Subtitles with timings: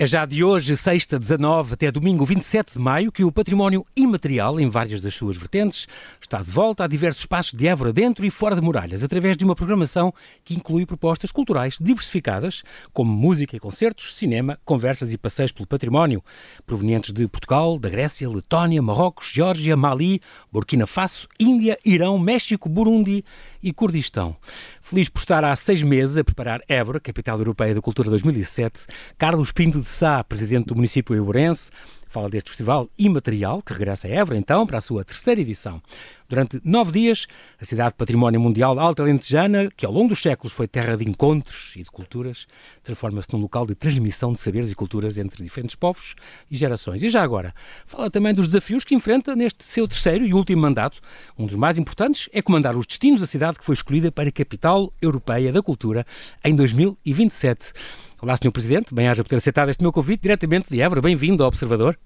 [0.00, 4.60] É já de hoje, sexta 19 até domingo 27 de maio, que o património imaterial,
[4.60, 5.88] em várias das suas vertentes,
[6.20, 9.44] está de volta a diversos espaços de Évora dentro e fora de muralhas, através de
[9.44, 10.14] uma programação
[10.44, 16.22] que inclui propostas culturais diversificadas, como música e concertos, cinema, conversas e passeios pelo património,
[16.64, 23.24] provenientes de Portugal, da Grécia, Letónia, Marrocos, Geórgia, Mali, Burkina Faso, Índia, Irão, México, Burundi
[23.62, 24.36] e Kurdistão.
[24.80, 28.80] Feliz por estar há seis meses a preparar Évora, capital europeia da cultura 2007,
[29.16, 31.70] Carlos Pinto de Sá, presidente do município eurense,
[32.08, 35.80] fala deste festival imaterial que regressa a Évora, então, para a sua terceira edição.
[36.28, 37.26] Durante nove dias,
[37.58, 41.72] a cidade Património Mundial Alta Lentejana, que ao longo dos séculos foi terra de encontros
[41.74, 42.46] e de culturas,
[42.82, 46.16] transforma-se num local de transmissão de saberes e culturas entre diferentes povos
[46.50, 47.02] e gerações.
[47.02, 47.54] E já agora,
[47.86, 51.00] fala também dos desafios que enfrenta neste seu terceiro e último mandato.
[51.38, 54.92] Um dos mais importantes é comandar os destinos da cidade que foi escolhida para capital
[55.00, 56.06] europeia da cultura
[56.44, 57.72] em 2027.
[58.20, 58.50] Olá, Sr.
[58.50, 61.00] Presidente, bem-aja por ter aceitado este meu convite diretamente de Évora.
[61.00, 61.96] Bem-vindo ao Observador.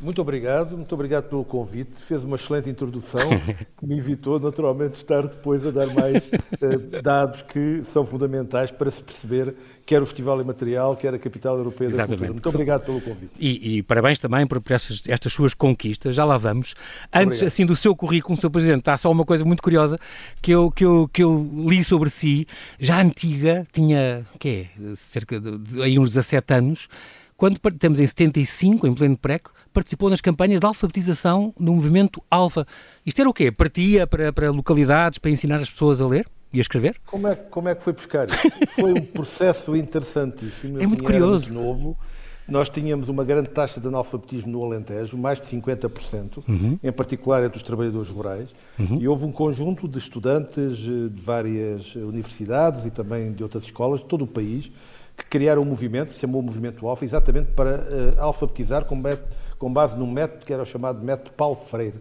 [0.00, 1.92] Muito obrigado, muito obrigado pelo convite.
[2.06, 3.28] Fez uma excelente introdução
[3.78, 8.90] que me evitou naturalmente estar depois a dar mais uh, dados que são fundamentais para
[8.90, 9.54] se perceber
[9.86, 12.20] quer o Festival Imaterial, quer a Capital Europeia Exatamente.
[12.20, 12.32] da Cultura.
[12.32, 13.32] Muito obrigado pelo convite.
[13.38, 16.74] E, e parabéns também por, por estas, estas, suas conquistas, já lá vamos.
[17.12, 17.46] Antes, obrigado.
[17.46, 18.50] assim, do seu currículo, Sr.
[18.50, 19.98] Presidente, há só uma coisa muito curiosa
[20.40, 22.46] que eu, que eu, que eu li sobre si,
[22.78, 26.88] já antiga, tinha, o quê, cerca de, de aí uns 17 anos,
[27.36, 32.66] quando estamos em 75, em pleno preco, participou nas campanhas de alfabetização no movimento Alfa.
[33.04, 33.50] Isto era o quê?
[33.50, 36.26] Partia para, para localidades, para ensinar as pessoas a ler?
[36.52, 36.94] e a escrever?
[37.04, 38.38] Como é, como é que foi buscar isso?
[38.76, 40.80] Foi um processo interessantíssimo.
[40.80, 41.52] é muito curioso.
[41.52, 41.98] Muito novo.
[42.46, 46.78] Nós tínhamos uma grande taxa de analfabetismo no Alentejo, mais de 50%, uhum.
[46.82, 48.98] em particular entre os trabalhadores rurais, uhum.
[49.00, 54.00] e houve um conjunto de estudantes eh, de várias universidades e também de outras escolas
[54.00, 54.70] de todo o país
[55.16, 59.72] que criaram um movimento, se chamou Movimento Alfa, exatamente para uh, alfabetizar com, método, com,
[59.72, 62.00] base num método que era o chamado método Paulo Freire.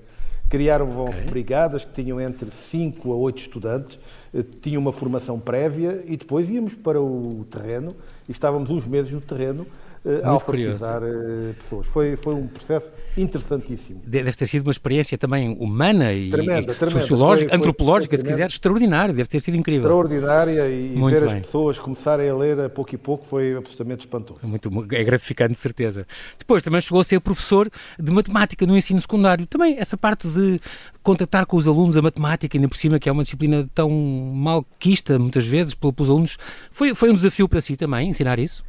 [0.50, 1.26] Criaram okay.
[1.26, 4.00] brigadas que tinham entre 5 a 8 estudantes,
[4.34, 7.90] uh, tinham uma formação prévia e depois íamos para o terreno
[8.28, 9.66] e estávamos uns meses no terreno
[10.06, 11.88] uh, a alfabetizar uh, pessoas.
[11.88, 14.02] Foi, foi um processo interessantíssimo.
[14.06, 17.00] Deve ter sido uma experiência também humana e, tremenda, tremenda.
[17.00, 19.84] sociológica, foi, antropológica, foi, se quiser, extraordinária, deve ter sido incrível.
[19.84, 21.38] Extraordinária e muito ver bem.
[21.38, 24.40] as pessoas começarem a ler a pouco e pouco foi absolutamente espantoso.
[24.44, 26.08] Muito, é gratificante, de certeza.
[26.38, 27.70] Depois também chegou a ser professor
[28.00, 29.46] de matemática no ensino secundário.
[29.48, 30.60] Também essa parte de
[31.02, 35.20] contactar com os alunos a matemática, ainda por cima, que é uma disciplina tão malquista
[35.20, 36.38] muitas vezes pelos alunos,
[36.72, 38.64] foi, foi um desafio para si também, ensinar isso?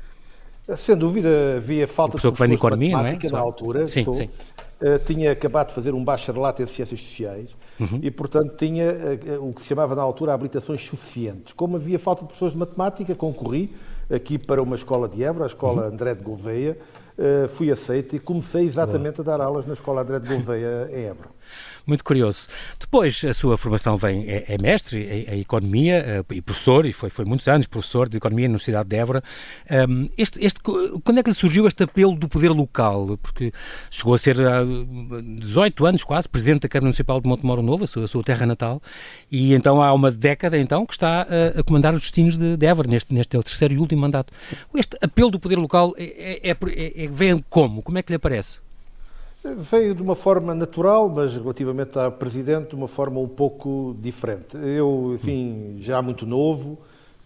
[0.78, 3.18] Sem dúvida, havia falta de de economia, não é?
[3.30, 3.86] na altura.
[3.86, 4.30] Sim, sim.
[4.80, 8.00] Uh, tinha acabado de fazer um bacharelato em Ciências Sociais uhum.
[8.02, 8.86] e, portanto, tinha
[9.38, 11.52] uh, o que se chamava na altura habilitações suficientes.
[11.52, 13.74] Como havia falta de pessoas de matemática, concorri
[14.10, 15.88] aqui para uma escola de Évora, a Escola uhum.
[15.88, 16.78] André de Gouveia,
[17.18, 21.04] uh, fui aceito e comecei exatamente a dar aulas na Escola André de Gouveia em
[21.04, 21.28] Évora
[21.86, 22.48] muito curioso.
[22.78, 26.92] Depois, a sua formação vem, é, é mestre em, é, economia é, e professor, e
[26.92, 29.22] foi, foi muitos anos professor de economia na Universidade de Évora.
[29.88, 33.18] Um, este, este, quando é que lhe surgiu este apelo do poder local?
[33.22, 33.52] Porque
[33.90, 34.62] chegou a ser há
[35.38, 38.46] 18 anos quase presidente da Câmara Municipal de Montemoro Novo, a sua, a sua terra
[38.46, 38.80] natal,
[39.30, 42.66] e então há uma década então que está a, a comandar os destinos de, de
[42.66, 44.32] Évora, neste, neste terceiro e último mandato.
[44.74, 47.82] Este apelo do poder local é, é, é, vem como?
[47.82, 48.60] Como é que lhe aparece?
[49.44, 54.56] Veio de uma forma natural, mas relativamente à Presidente, de uma forma um pouco diferente.
[54.56, 56.78] Eu, enfim, já muito novo,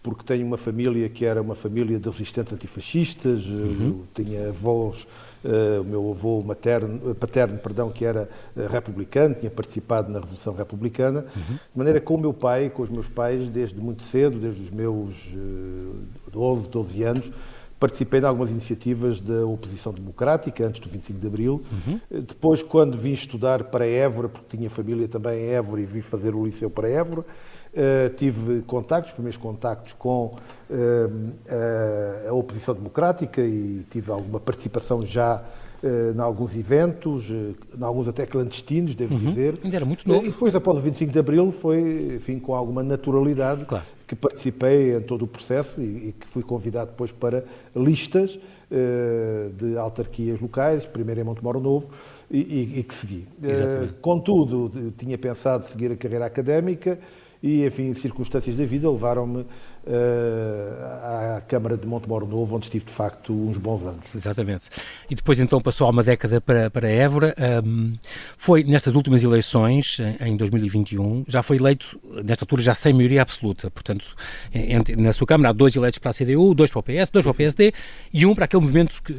[0.03, 4.01] porque tenho uma família que era uma família de resistentes antifascistas, uhum.
[4.13, 5.07] tinha avós,
[5.45, 10.53] uh, o meu avô materno, paterno, perdão, que era uh, republicano, tinha participado na Revolução
[10.53, 11.55] Republicana, uhum.
[11.55, 14.69] de maneira com o meu pai, com os meus pais, desde muito cedo, desde os
[14.69, 15.95] meus uh,
[16.33, 17.31] 12, 12 anos,
[17.79, 21.61] participei de algumas iniciativas da oposição democrática antes do 25 de Abril.
[21.71, 21.99] Uhum.
[22.21, 26.35] Depois, quando vim estudar para Évora, porque tinha família também em Évora e vim fazer
[26.35, 30.35] o liceu para Évora, uh, tive contactos, primeiros contactos com
[30.69, 35.41] uh, a oposição democrática e tive alguma participação já
[35.81, 39.19] uh, em alguns eventos, em alguns até clandestinos, devo uhum.
[39.19, 39.57] dizer.
[39.63, 40.25] Ainda era muito novo.
[40.25, 44.97] e depois, após o 25 de Abril, foi, enfim, com alguma naturalidade, claro que participei
[44.97, 47.45] em todo o processo e, e que fui convidado depois para
[47.75, 51.89] listas uh, de autarquias locais, primeiro em Montemoro Novo,
[52.29, 53.27] e, e, e que segui.
[53.37, 56.97] Uh, contudo, tinha pensado seguir a carreira académica
[57.41, 59.45] e, enfim, circunstâncias da vida levaram-me
[59.87, 64.05] à Câmara de Montemoro Novo, onde estive, de facto, uns bons anos.
[64.13, 64.69] Exatamente.
[65.09, 67.35] E depois, então, passou há uma década para, para Évora.
[67.63, 67.93] Um,
[68.37, 73.71] foi, nestas últimas eleições, em 2021, já foi eleito, nesta altura, já sem maioria absoluta.
[73.71, 74.15] Portanto,
[74.53, 77.25] entre, na sua Câmara há dois eleitos para a CDU, dois para o PS, dois
[77.25, 77.73] para o PSD
[78.13, 79.13] e um para aquele movimento, que,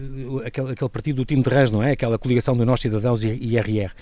[0.45, 1.93] aquele, aquele partido do Tim de Rãs, não é?
[1.93, 3.93] Aquela coligação de Nós Cidadãos e IRR.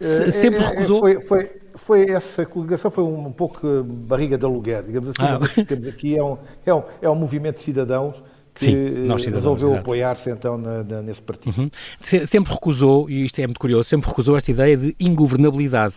[0.00, 1.00] Se, sempre é, é, recusou...
[1.00, 5.22] Foi, foi, foi, essa coligação foi um, um pouco barriga de aluguer, digamos assim.
[5.22, 5.88] Ah.
[5.88, 8.14] Aqui é um, é, um, é um movimento de cidadãos
[8.54, 11.58] que Sim, resolveu apoiar-se então na, na, nesse partido.
[11.58, 11.70] Uhum.
[12.00, 15.94] Sempre recusou, e isto é muito curioso, sempre recusou esta ideia de ingovernabilidade.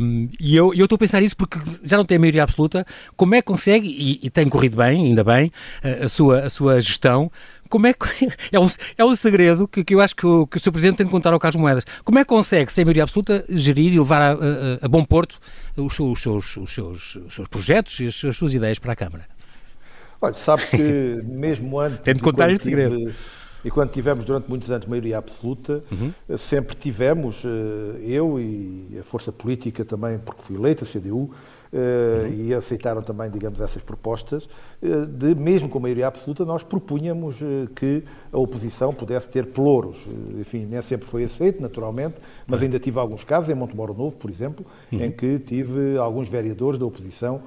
[0.00, 2.86] Um, e eu, eu estou a pensar isso porque já não tem maioria absoluta.
[3.14, 5.52] Como é que consegue, e, e tem corrido bem, ainda bem,
[5.82, 7.30] a, a, sua, a sua gestão,
[7.66, 8.06] como é que.
[8.52, 10.70] É um, é um segredo que, que eu acho que o, que o Sr.
[10.70, 11.84] Presidente tem de contar ao Carlos Moedas.
[12.04, 14.36] Como é que consegue, sem maioria absoluta, gerir e levar a, a,
[14.82, 15.38] a bom porto
[15.76, 18.96] os, os, seus, os, seus, os seus projetos e as, as suas ideias para a
[18.96, 19.26] Câmara?
[20.20, 22.00] Olha, sabe que mesmo antes.
[22.00, 23.12] Tem de contar este segredo.
[23.64, 26.12] E quando tivemos durante muitos anos maioria absoluta, uhum.
[26.38, 31.34] sempre tivemos, eh, eu e a força política também, porque fui eleita, a CDU,
[31.76, 34.48] Uh, e aceitaram também, digamos, essas propostas,
[34.82, 38.02] uh, de, mesmo com maioria absoluta, nós propunhamos uh, que
[38.32, 39.98] a oposição pudesse ter pelouros.
[40.40, 42.14] enfim, nem sempre foi aceito, naturalmente,
[42.46, 45.04] mas ainda tive alguns casos, em Montemoro Novo, por exemplo, uhum.
[45.04, 47.42] em que tive alguns vereadores da oposição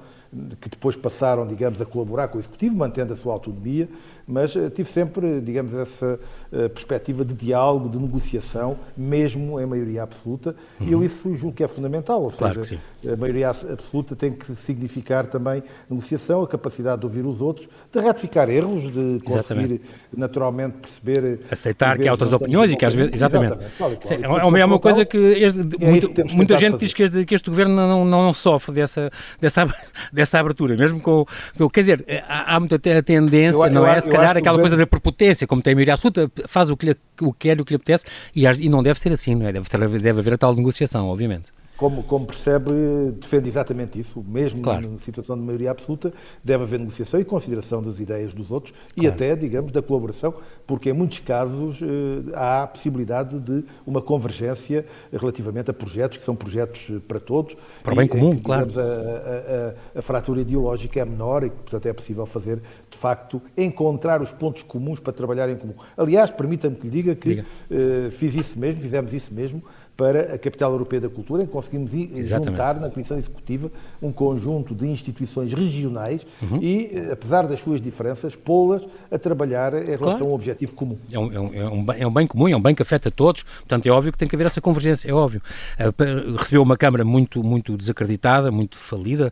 [0.60, 3.88] que depois passaram, digamos, a colaborar com o Executivo, mantendo a sua autonomia,
[4.26, 6.20] mas eh, tive sempre, digamos, essa
[6.52, 10.86] uh, perspectiva de diálogo, de negociação, mesmo em maioria absoluta, uhum.
[10.86, 12.80] e eu isso julgo que é fundamental, ou claro seja,
[13.12, 18.00] a maioria absoluta tem que significar também negociação, a capacidade de ouvir os outros, de
[18.00, 19.80] ratificar erros, de conseguir exatamente.
[20.16, 21.40] naturalmente perceber...
[21.50, 23.12] Aceitar que há outras opiniões e que às vezes...
[23.12, 23.58] Exatamente.
[23.64, 24.06] exatamente.
[24.06, 26.84] Sim, é, é uma coisa que este, é muito, muita gente fazer.
[26.84, 29.10] diz que este, que este, governo não, não, não sofre dessa,
[29.40, 29.66] dessa,
[30.12, 31.26] dessa abertura, mesmo com...
[31.72, 33.98] Quer dizer, há, há muita tendência, eu, não é?
[33.98, 36.96] Se calhar aquela coisa da prepotência, como tem a maioria absoluta, faz o que, lhe,
[37.20, 38.04] o que quer e o que lhe apetece,
[38.34, 39.52] e, e não deve ser assim, não é?
[39.52, 42.70] Deve, ter, deve haver a tal negociação, obviamente como, como, percebe,
[43.18, 44.22] defende exatamente isso.
[44.22, 44.86] Mesmo claro.
[44.86, 46.12] na situação de maioria absoluta,
[46.44, 49.02] deve haver negociação e consideração das ideias dos outros claro.
[49.02, 50.34] e até, digamos, da colaboração,
[50.66, 56.24] porque em muitos casos eh, há a possibilidade de uma convergência relativamente a projetos que
[56.24, 57.56] são projetos eh, para todos.
[57.82, 58.86] Para o bem comum, que, digamos, claro.
[58.86, 62.60] A, a, a, a fratura ideológica é menor e, portanto, é possível fazer
[62.90, 65.74] de facto, encontrar os pontos comuns para trabalhar em comum.
[65.96, 67.46] Aliás, permita-me que lhe diga que diga.
[67.70, 69.62] Uh, fiz isso mesmo, fizemos isso mesmo,
[70.00, 72.52] para a Capital Europeia da Cultura, em que conseguimos Exatamente.
[72.52, 73.70] juntar na Comissão Executiva
[74.00, 76.58] um conjunto de instituições regionais uhum.
[76.62, 80.24] e, eh, apesar das suas diferenças, pô-las a trabalhar em relação claro.
[80.24, 80.96] a um objetivo comum.
[81.12, 83.10] É um, é, um, é, um, é um, bem comum, é um bem que afeta
[83.10, 85.42] todos, portanto é óbvio que tem que haver essa convergência, é óbvio.
[85.78, 89.30] Uh, recebeu uma Câmara muito, muito desacreditada, muito falida,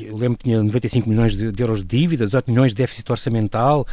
[0.00, 3.08] eu lembro que tinha 95 milhões de, de euros de dívida, 18 milhões de déficit
[3.08, 3.86] orçamental,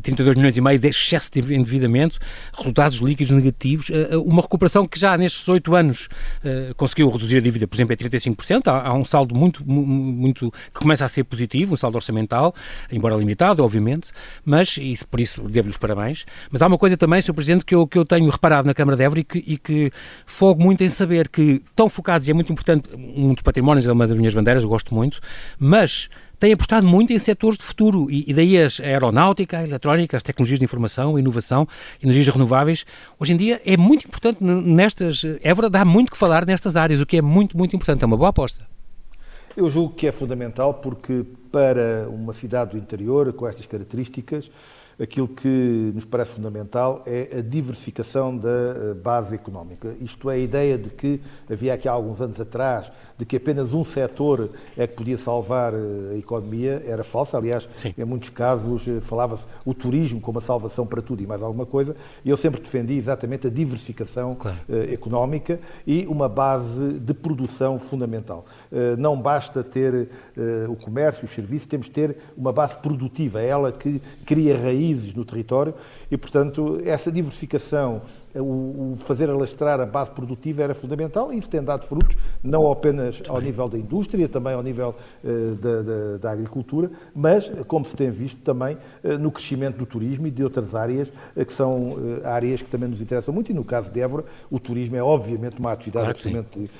[0.00, 2.20] 32 milhões e meio de excesso de endividamento,
[2.56, 6.08] resultados líquidos negativos, uh, uma recuperação que já nestes oito anos
[6.44, 8.68] uh, conseguiu reduzir a dívida, por exemplo, em 35%.
[8.68, 12.54] Há, há, um saldo muito, muito que começa a ser positivo, um saldo orçamental,
[12.90, 14.10] embora limitado, obviamente,
[14.44, 16.24] mas e por isso devo-lhe os parabéns.
[16.50, 17.34] Mas há uma coisa também, Sr.
[17.34, 19.92] Presidente, que eu, que eu tenho reparado na Câmara de Évora e que, e que
[20.24, 23.92] fogo muito em saber que tão focados, e é muito importante, um dos patrimónios é
[23.92, 25.20] uma das minhas bandeiras, eu gosto muito,
[25.58, 30.16] mas tem apostado muito em setores de futuro e, e daí a aeronáutica, a eletrónica,
[30.16, 31.66] as tecnologias de informação, inovação,
[32.02, 32.84] energias renováveis.
[33.18, 35.24] Hoje em dia é muito importante nestas.
[35.42, 38.02] Évora dá muito que falar nestas áreas, o que é muito, muito importante.
[38.02, 38.66] É uma boa aposta.
[39.56, 44.50] Eu julgo que é fundamental porque para uma cidade do interior com estas características
[45.00, 49.94] aquilo que nos parece fundamental é a diversificação da eh, base económica.
[50.00, 53.72] Isto é, a ideia de que havia aqui há alguns anos atrás de que apenas
[53.72, 57.36] um setor é que podia salvar eh, a economia era falsa.
[57.36, 57.94] Aliás, Sim.
[57.96, 61.64] em muitos casos eh, falava-se o turismo como a salvação para tudo e mais alguma
[61.64, 61.96] coisa.
[62.24, 64.58] Eu sempre defendi exatamente a diversificação claro.
[64.92, 68.44] económica e uma base de produção fundamental.
[68.98, 70.08] Não basta ter
[70.68, 75.14] o comércio, os serviços, temos de ter uma base produtiva, é ela que cria raízes
[75.14, 75.74] no território
[76.10, 78.02] e, portanto, essa diversificação
[78.40, 83.22] o, fazer alastrar a base produtiva era fundamental e isso tem dado frutos, não apenas
[83.28, 87.96] ao nível da indústria, também ao nível uh, da, da, da, agricultura, mas, como se
[87.96, 91.96] tem visto também, uh, no crescimento do turismo e de outras áreas uh, que são
[92.24, 95.58] áreas que também nos interessam muito e no caso de Évora o turismo é obviamente
[95.58, 96.70] uma atividade claro absolutamente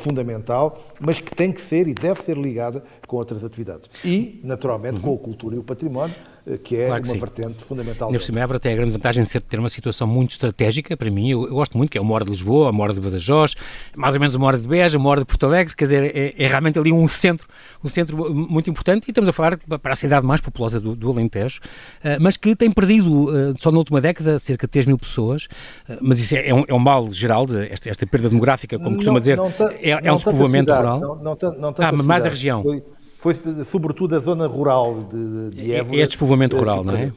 [0.00, 3.90] fundamental, mas que tem que ser e deve ser ligada com outras atividades.
[4.04, 5.02] E, naturalmente, uhum.
[5.02, 6.14] com a cultura e o património,
[6.62, 7.20] que é claro que uma sim.
[7.20, 8.10] vertente fundamental.
[8.10, 11.10] Neste cima, Évora tem a grande vantagem de ser, ter uma situação muito estratégica, para
[11.10, 13.54] mim, eu, eu, gosto muito, que é uma hora de Lisboa, uma hora de Badajoz,
[13.96, 16.34] mais ou menos uma hora de Beja, uma hora de Porto Alegre, quer dizer, é,
[16.36, 17.48] é realmente ali um centro,
[17.82, 21.10] um centro muito importante, e estamos a falar para a cidade mais populosa do, do
[21.10, 24.98] Alentejo, uh, mas que tem perdido, uh, só na última década, cerca de 3 mil
[24.98, 25.48] pessoas,
[25.88, 28.78] uh, mas isso é, é, um, é um mal geral, de, esta, esta perda demográfica,
[28.78, 31.00] como costuma dizer, não, é, é um despovoamento rural.
[31.00, 32.62] Não, não, não, ah, mais a região.
[32.62, 32.82] Foi
[33.24, 35.96] foi sobretudo a zona rural de, de Évora.
[35.96, 37.10] É este despovoamento rural, não é?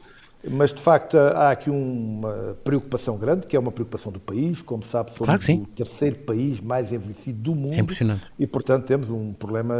[0.48, 4.62] Mas, de facto, há aqui uma preocupação grande, que é uma preocupação do país.
[4.62, 7.74] Como sabe, somos claro o terceiro país mais envelhecido do mundo.
[7.74, 8.22] É impressionante.
[8.38, 9.74] E, portanto, temos um problema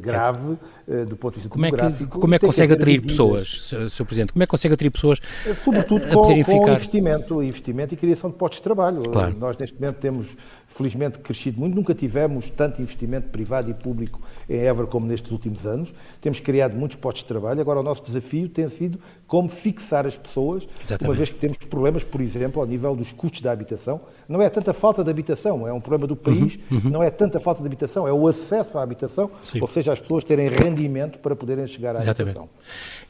[0.00, 0.56] grave
[0.88, 1.04] é.
[1.04, 1.66] do ponto de vista como.
[1.66, 4.04] É que, como é que consegue atrair pessoas, Sr.
[4.04, 4.32] Presidente?
[4.32, 5.20] Como é que consegue atrair pessoas
[5.64, 9.02] Sobretudo a, a com, com investimento, investimento e criação de postos de trabalho.
[9.02, 9.36] Claro.
[9.36, 10.26] Nós, neste momento, temos
[10.78, 11.74] felizmente crescido muito.
[11.74, 15.92] Nunca tivemos tanto investimento privado e público em Évora como nestes últimos anos.
[16.22, 17.60] Temos criado muitos postos de trabalho.
[17.60, 21.04] Agora, o nosso desafio tem sido como fixar as pessoas, Exatamente.
[21.04, 24.00] uma vez que temos problemas, por exemplo, ao nível dos custos da habitação.
[24.26, 26.90] Não é tanta falta de habitação, é um problema do país, uhum, uhum.
[26.90, 29.60] não é tanta falta de habitação, é o acesso à habitação, Sim.
[29.60, 32.38] ou seja, as pessoas terem rendimento para poderem chegar à Exatamente.
[32.38, 32.48] habitação.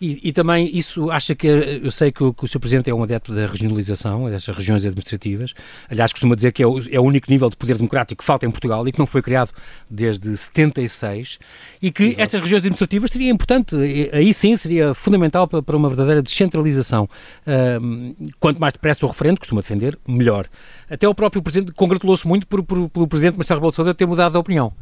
[0.00, 2.58] E, e, também isso, acha que, eu sei que o, que o Sr.
[2.58, 5.54] Presidente é um adepto da regionalização, destas regiões administrativas,
[5.88, 8.44] aliás, costuma dizer que é o, é o único nível de poder democrático que falta
[8.44, 9.52] em Portugal e que não foi criado
[9.88, 11.38] desde 76,
[11.80, 12.22] e que Exato.
[12.22, 13.76] estas regiões administrativas seria importante,
[14.12, 17.08] aí sim seria fundamental para, para uma verdadeira descentralização.
[17.46, 20.46] Uh, quanto mais depressa o referendo, costuma defender, melhor.
[20.90, 24.06] Até o próprio Presidente congratulou-se muito por, por, pelo Presidente Marcelo Rebelo de Sousa ter
[24.06, 24.72] mudado de opinião.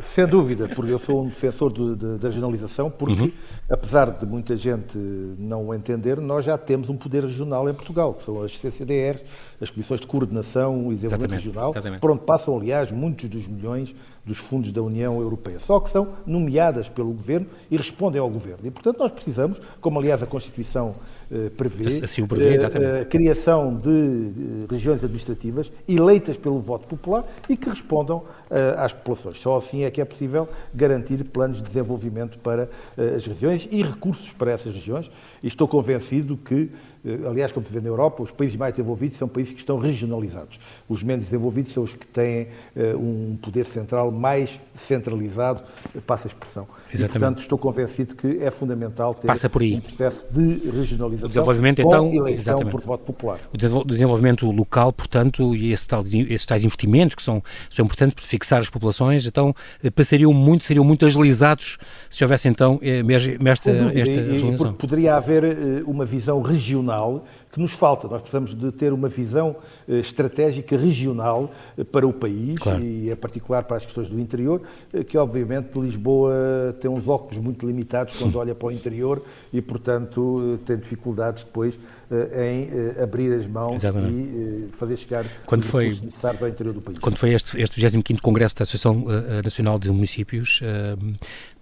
[0.00, 3.32] Sem dúvida, porque eu sou um defensor de, de, da regionalização, porque, uhum.
[3.70, 8.14] apesar de muita gente não o entender, nós já temos um poder regional em Portugal,
[8.14, 9.22] que são as CCDRs,
[9.60, 12.00] as Comissões de Coordenação e Desenvolvimento Regional, exatamente.
[12.00, 13.94] por onde passam, aliás, muitos dos milhões
[14.28, 18.66] dos fundos da União Europeia, só que são nomeadas pelo Governo e respondem ao Governo.
[18.66, 20.94] E, portanto, nós precisamos, como aliás a Constituição
[21.30, 27.24] eh, prevê, assim prevê eh, a criação de eh, regiões administrativas eleitas pelo voto popular
[27.48, 29.38] e que respondam eh, às populações.
[29.40, 33.82] Só assim é que é possível garantir planos de desenvolvimento para eh, as regiões e
[33.82, 35.10] recursos para essas regiões.
[35.42, 39.18] E estou convencido que eh, aliás, como se vê na Europa, os países mais desenvolvidos
[39.18, 40.58] são países que estão regionalizados.
[40.88, 45.62] Os menos desenvolvidos são os que têm uh, um poder central mais centralizado,
[46.06, 46.66] passa a expressão.
[46.92, 47.16] Exatamente.
[47.16, 49.74] E, portanto, estou convencido que é fundamental ter Passa por aí.
[49.74, 52.70] um processo de regionalização o desenvolvimento, então, eleição exatamente.
[52.70, 53.38] por voto popular.
[53.52, 58.24] O desenvolvimento local, portanto, e esses tais, esses tais investimentos que são, são importantes para
[58.24, 61.78] fixar as populações, então, eh, passariam muito, seriam muito agilizados
[62.08, 64.74] se houvesse, então, esta, esta regionalização.
[64.74, 67.24] Poderia haver uma visão regional
[67.58, 68.06] que nos falta.
[68.06, 69.56] Nós precisamos de ter uma visão
[69.88, 72.82] uh, estratégica regional uh, para o país claro.
[72.82, 74.62] e, em particular, para as questões do interior,
[74.94, 79.22] uh, que obviamente Lisboa tem uns óculos muito limitados quando olha para o interior
[79.52, 81.74] e, portanto, tem dificuldades depois
[82.10, 82.70] em
[83.02, 84.14] abrir as mãos Exatamente.
[84.14, 86.98] e fazer chegar quando foi, necessários ao interior do país.
[86.98, 89.04] Quando foi este, este 25º Congresso da Associação
[89.44, 90.62] Nacional de Municípios,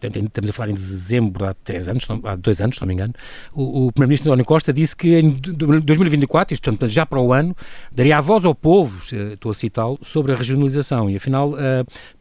[0.01, 3.15] estamos a falar em dezembro, há três anos, há dois anos, se não me engano,
[3.53, 7.57] o, o Primeiro-Ministro António Costa disse que em 2024, isto portanto, já para o ano,
[7.91, 8.99] daria a voz ao povo,
[9.33, 11.11] estou a citá-lo, sobre a regionalização.
[11.11, 11.57] E afinal, uh,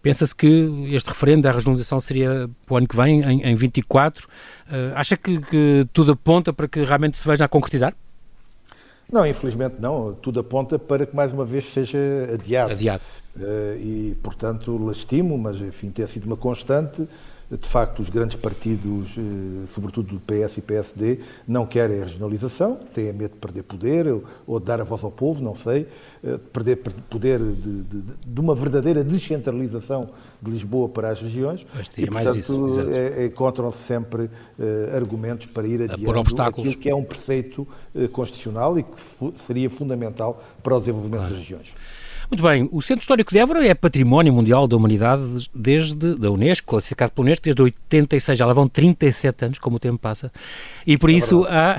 [0.02, 0.48] pensa-se que
[0.94, 4.26] este referendo da regionalização seria para o ano que vem, em, em 24.
[4.26, 4.30] Uh,
[4.72, 7.94] eh, acha que, que tudo aponta para que realmente se veja a concretizar?
[9.12, 10.14] Não, infelizmente não.
[10.14, 11.98] Tudo aponta para que mais uma vez seja
[12.34, 12.72] adiado.
[12.72, 13.04] Adiado.
[13.36, 17.08] Uh, e, portanto, lastimo, mas enfim, tem sido uma constante
[17.50, 22.80] de facto, os grandes partidos, eh, sobretudo do PS e PSD, não querem a regionalização,
[22.92, 25.84] têm medo de perder poder ou de dar a voz ao povo, não sei,
[26.24, 30.10] de eh, perder poder de, de, de, uma verdadeira descentralização
[30.42, 31.66] de Lisboa para as regiões.
[31.96, 37.68] E, portanto, é, encontram-se sempre uh, argumentos para ir adiando aquilo que é um preceito
[37.94, 41.34] uh, constitucional e que seria fundamental para o desenvolvimento claro.
[41.34, 41.74] das regiões.
[42.30, 46.68] Muito bem, o Centro Histórico de Évora é Património Mundial da Humanidade desde da Unesco,
[46.68, 50.32] classificado pela Unesco desde 86, já lá vão 37 anos, como o tempo passa,
[50.88, 51.78] e por é isso há,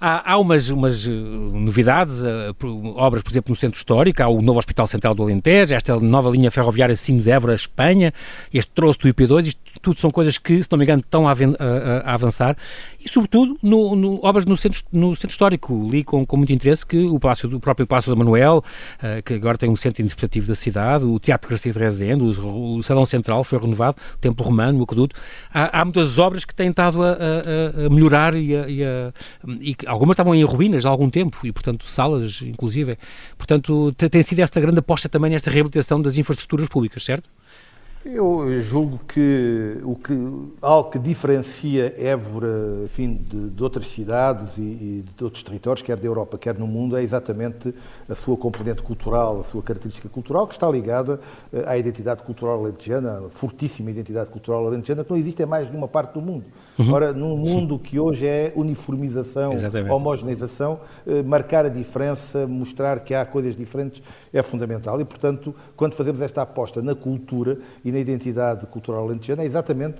[0.00, 2.54] há, há, umas, umas eh, novidades, uh,
[2.96, 6.30] obras, por exemplo, no Centro Histórico, há o novo Hospital Central do Alentejo, esta nova
[6.30, 8.14] linha ferroviária Sines-Évora-Espanha,
[8.52, 11.32] este troço do IP2, isto tudo são coisas que, se não me engano, estão a,
[11.32, 12.56] a, a avançar,
[12.98, 16.86] e sobretudo no, no, obras no centro, no centro Histórico, li com, com muito interesse
[16.86, 18.64] que o, palácio, o próprio Palácio da Manuel,
[18.98, 22.76] uh, que agora tem um centro interpretativo da cidade, o Teatro Garcia de Rezende, o,
[22.76, 25.16] o Salão Central foi renovado, o Templo Romano, o Aqueduto.
[25.52, 28.82] Há, há muitas obras que têm estado a, a, a melhorar e, a, e,
[29.60, 32.98] e, algumas estavam em ruínas há algum tempo e, portanto, salas, inclusive.
[33.36, 37.28] Portanto, tem sido esta grande aposta também nesta reabilitação das infraestruturas públicas, certo?
[38.04, 40.12] Eu julgo que, o que
[40.60, 45.96] algo que diferencia Évora enfim, de, de outras cidades e, e, de outros territórios, quer
[45.96, 47.72] da Europa, quer no mundo, é exatamente
[48.08, 51.20] a sua componente cultural, a sua característica cultural, que está ligada
[51.52, 55.68] eh, à identidade cultural alentejana, a fortíssima identidade cultural alentejana, que não existe em mais
[55.68, 56.44] nenhuma parte do mundo.
[56.78, 56.92] Uhum.
[56.92, 59.92] Ora, num mundo que hoje é uniformização, Exatamente.
[59.92, 65.00] homogeneização, eh, marcar a diferença, mostrar que há coisas diferentes é fundamental.
[65.00, 67.58] E, portanto, quando fazemos esta aposta na cultura
[67.92, 69.96] e na identidade cultural alentejana, é exatamente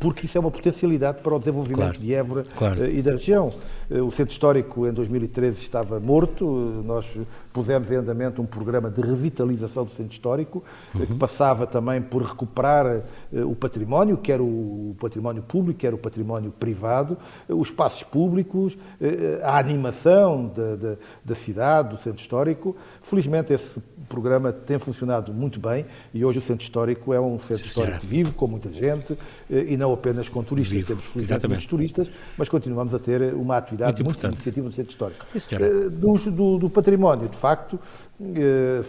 [0.00, 1.98] porque isso é uma potencialidade para o desenvolvimento claro.
[1.98, 2.84] de Évora claro.
[2.84, 3.52] Eh, e da região.
[3.88, 6.44] O Centro Histórico, em 2013, estava morto.
[6.84, 7.06] Nós
[7.52, 10.64] pusemos em andamento um programa de revitalização do Centro Histórico,
[10.94, 11.06] uhum.
[11.06, 13.02] que passava também por recuperar
[13.32, 17.16] o património, quer o património público, quer o património privado,
[17.48, 22.76] os espaços públicos, eh, a animação da, da, da cidade, do centro histórico.
[23.02, 27.58] Felizmente esse programa tem funcionado muito bem e hoje o centro histórico é um centro
[27.58, 29.12] Sim, histórico vivo, com muita gente
[29.45, 30.76] eh, e não apenas com turistas.
[30.76, 30.88] Vivo.
[30.88, 34.90] Temos felizmente muitos turistas, mas continuamos a ter uma atividade muito, muito significativa no centro
[34.90, 35.26] histórico.
[35.34, 38.05] Sim, eh, do, do, do património, de facto, eh,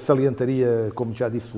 [0.06, 1.52] salientaria, como já disse,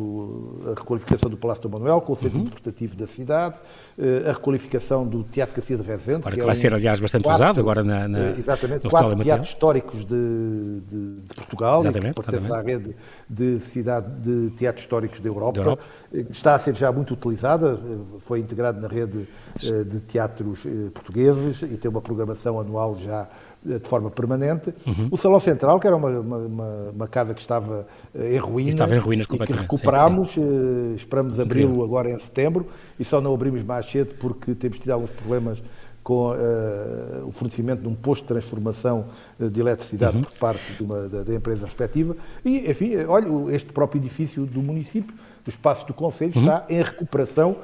[0.66, 2.46] a requalificação do Palácio do Manuel, com o centro uhum.
[2.46, 3.56] interpretativo da cidade,
[3.98, 6.18] eh, a requalificação do Teatro Garcia de Rezende.
[6.18, 8.36] Agora que, que vai é um ser, aliás, bastante quatro, usado agora na, na eh,
[8.40, 12.96] Exatamente, no quatro teatros históricos de, de, de Portugal, exatamente, que pertence à rede
[13.30, 15.60] de, cidade, de teatros históricos da Europa.
[15.60, 15.84] Europa.
[16.12, 17.80] Está a ser já muito utilizada,
[18.22, 19.28] foi integrado na rede
[19.60, 23.28] de teatros portugueses e tem uma programação anual já
[23.64, 24.74] de forma permanente.
[24.88, 25.10] Uhum.
[25.12, 27.86] O Salão Central, que era uma, uma, uma casa que estava
[28.16, 30.94] eh, em ruínas, estava em ruínas que recuperámos, sim, sim.
[30.94, 34.92] Eh, esperamos abri-lo agora em setembro e só não abrimos mais cedo porque temos tido
[34.92, 35.62] alguns problemas
[36.02, 39.06] com uh, o fornecimento de um posto de transformação
[39.38, 40.24] de eletricidade uhum.
[40.24, 42.16] por parte de uma, da, da, empresa respectiva.
[42.44, 46.42] E, enfim, olha, este próprio edifício do município, do espaço do Conselho, uhum.
[46.42, 47.58] está em recuperação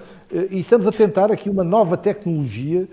[0.50, 2.88] e estamos a tentar aqui uma nova tecnologia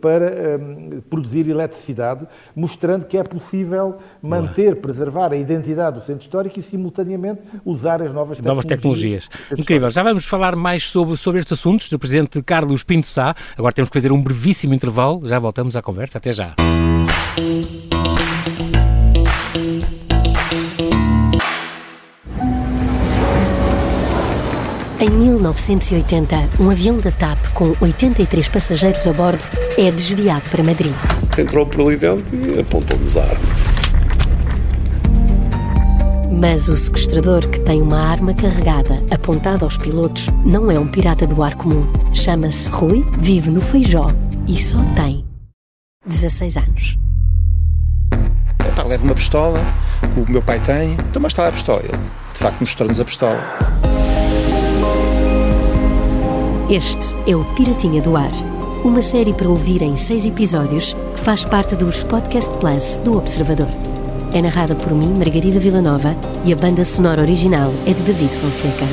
[0.00, 6.58] para um, produzir eletricidade, mostrando que é possível manter, preservar a identidade do centro histórico
[6.58, 8.44] e, simultaneamente, usar as novas tecnologias.
[8.44, 9.28] Novas tecnologias.
[9.56, 9.90] Incrível.
[9.90, 13.34] Já vamos falar mais sobre, sobre estes assuntos do Presidente Carlos Pinto Sá.
[13.56, 15.26] Agora temos que fazer um brevíssimo intervalo.
[15.26, 16.18] Já voltamos à conversa.
[16.18, 16.54] Até já.
[24.98, 29.44] Em 1980, um avião da TAP com 83 passageiros a bordo
[29.76, 30.94] é desviado para Madrid.
[31.36, 33.44] Entrou por ali dentro e apontou-nos a arma.
[36.30, 41.26] Mas o sequestrador, que tem uma arma carregada apontada aos pilotos, não é um pirata
[41.26, 41.84] do ar comum.
[42.14, 44.08] Chama-se Rui, vive no Feijó
[44.48, 45.26] e só tem
[46.06, 46.98] 16 anos.
[48.66, 49.60] Epá, leva uma pistola,
[50.16, 51.82] o meu pai tem, então mas está a pistola.
[51.82, 51.98] Ele,
[52.32, 53.95] de facto, mostrou-nos a pistola.
[56.68, 58.32] Este é o Piratinha do Ar,
[58.84, 63.68] uma série para ouvir em seis episódios que faz parte dos Podcast Plus do Observador.
[64.34, 68.84] É narrada por mim, Margarida Villanova, e a banda sonora original é de David Fonseca.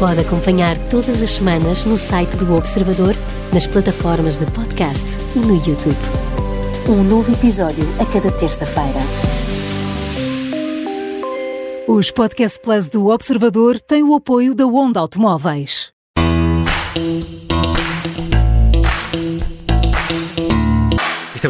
[0.00, 3.14] Pode acompanhar todas as semanas no site do Observador,
[3.52, 5.96] nas plataformas de podcast e no YouTube.
[6.88, 9.00] Um novo episódio a cada terça-feira.
[11.86, 15.93] Os Podcast Plus do Observador têm o apoio da Onda Automóveis.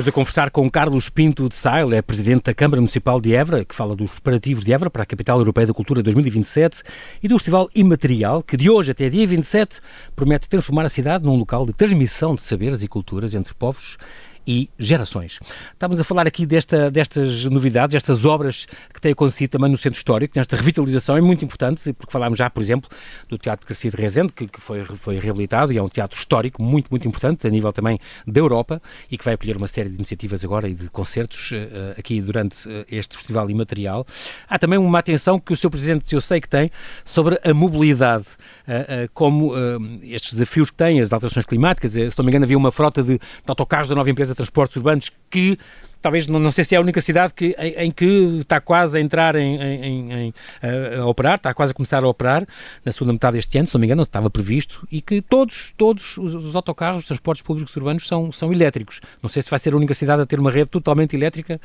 [0.04, 3.64] Estamos a conversar com Carlos Pinto de ele é presidente da Câmara Municipal de Évora,
[3.64, 6.82] que fala dos preparativos de Évora para a Capital Europeia da Cultura 2027
[7.22, 9.80] e do Festival Imaterial, que de hoje até dia 27
[10.14, 13.96] promete transformar a cidade num local de transmissão de saberes e culturas entre povos
[14.46, 15.40] e gerações.
[15.72, 19.96] Estávamos a falar aqui desta, destas novidades, estas obras que têm acontecido também no Centro
[19.96, 22.88] Histórico, nesta revitalização, é muito importante, porque falámos já, por exemplo,
[23.28, 26.62] do Teatro Garcia de Rezende, que, que foi, foi reabilitado e é um teatro histórico
[26.62, 28.80] muito, muito importante, a nível também da Europa,
[29.10, 32.68] e que vai acolher uma série de iniciativas agora e de concertos uh, aqui durante
[32.68, 34.06] uh, este Festival Imaterial.
[34.48, 36.70] Há também uma atenção que o seu Presidente, eu sei que tem,
[37.04, 38.26] sobre a mobilidade,
[38.68, 39.54] uh, como
[40.02, 43.18] estes desafios que tem, as alterações climáticas, se não me engano havia uma frota de,
[43.18, 45.58] de autocarros da nova empresa transportes urbanos que
[46.04, 48.04] talvez, não, não sei se é a única cidade que, em, em que
[48.40, 52.08] está quase a entrar em, em, em a, a, operar, está quase a começar a
[52.08, 52.46] operar
[52.84, 56.18] na segunda metade deste ano, se não me engano, estava previsto, e que todos, todos
[56.18, 59.00] os, os autocarros, os transportes públicos urbanos são, são elétricos.
[59.22, 61.58] Não sei se vai ser a única cidade a ter uma rede totalmente elétrica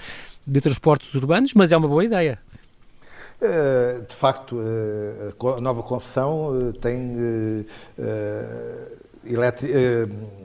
[0.48, 2.40] de transportes urbanos, mas é uma boa ideia.
[3.42, 7.66] Eh, de facto, eh, a nova concessão eh, tem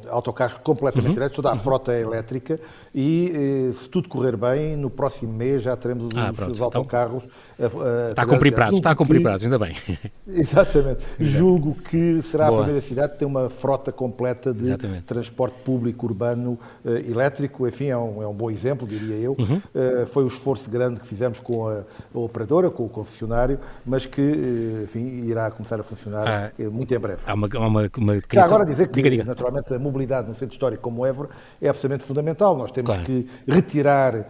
[0.09, 1.17] autocarros completamente uhum.
[1.17, 2.59] elétricos, toda a frota é elétrica
[2.95, 6.65] e, se tudo correr bem, no próximo mês já teremos ah, os, os, então.
[6.65, 7.25] autocarros
[7.59, 9.75] a, a está a cumprir prazos, está a cumprir prazos, ainda bem.
[10.27, 11.01] Exatamente.
[11.21, 12.61] Julgo que será Boa.
[12.61, 15.05] a primeira cidade que tem uma frota completa de exatamente.
[15.05, 17.67] transporte público urbano uh, elétrico.
[17.67, 19.37] Enfim, é um, é um bom exemplo, diria eu.
[19.39, 19.57] Uhum.
[19.57, 21.83] Uh, foi o esforço grande que fizemos com a,
[22.15, 26.93] a operadora, com o concessionário, mas que, uh, enfim, irá começar a funcionar ah, muito
[26.93, 27.21] em breve.
[27.27, 28.57] Há uma, uma, uma criação...
[28.57, 29.25] agora dizer que, diga, diga.
[29.25, 31.29] naturalmente, a mobilidade no centro histórico como Évora
[31.63, 32.57] é absolutamente fundamental.
[32.57, 33.03] Nós temos claro.
[33.03, 34.29] que retirar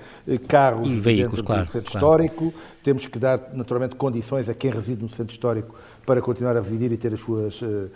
[0.48, 2.06] carros e veículos, claro, do centro claro.
[2.06, 6.60] histórico, temos que dar, naturalmente, condições a quem reside no centro histórico para continuar a
[6.60, 7.90] residir e ter as suas, uh,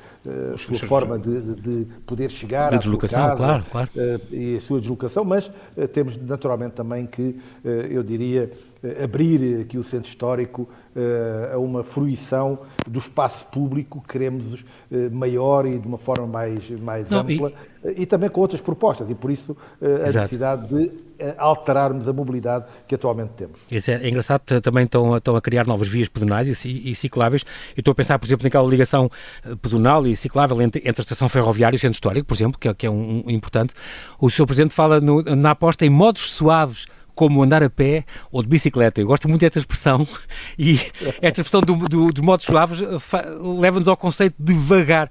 [0.54, 3.90] a sua forma de, de, poder chegar de deslocação, casa, claro, claro.
[3.94, 8.50] Uh, e a sua deslocação, mas uh, temos naturalmente também que, eu diria,
[9.02, 10.68] abrir aqui o centro histórico
[11.52, 14.64] a uma fruição do espaço público que queremos
[15.12, 17.52] maior e de uma forma mais, mais Não, ampla
[17.84, 18.02] e...
[18.02, 18.06] e...
[18.06, 20.18] também com outras propostas e por isso a Exato.
[20.18, 23.60] necessidade de alterarmos a mobilidade que atualmente temos.
[23.70, 27.44] Isso é, é engraçado, também estão, estão a criar novas vias pedonais e, e cicláveis.
[27.76, 29.10] Eu estou a pensar, por exemplo, naquela ligação
[29.44, 32.58] eh, pedonal e ciclável entre, entre a estação ferroviária e o centro histórico, por exemplo,
[32.58, 33.74] que é, que é um, um importante.
[34.20, 34.46] O Sr.
[34.46, 36.86] Presidente fala no, na aposta em modos suaves
[37.18, 39.00] como andar a pé ou de bicicleta.
[39.00, 40.06] Eu gosto muito desta expressão
[40.56, 40.76] e
[41.20, 43.24] esta expressão do, do, dos modos suaves eh,
[43.58, 45.10] leva-nos ao conceito de vagar,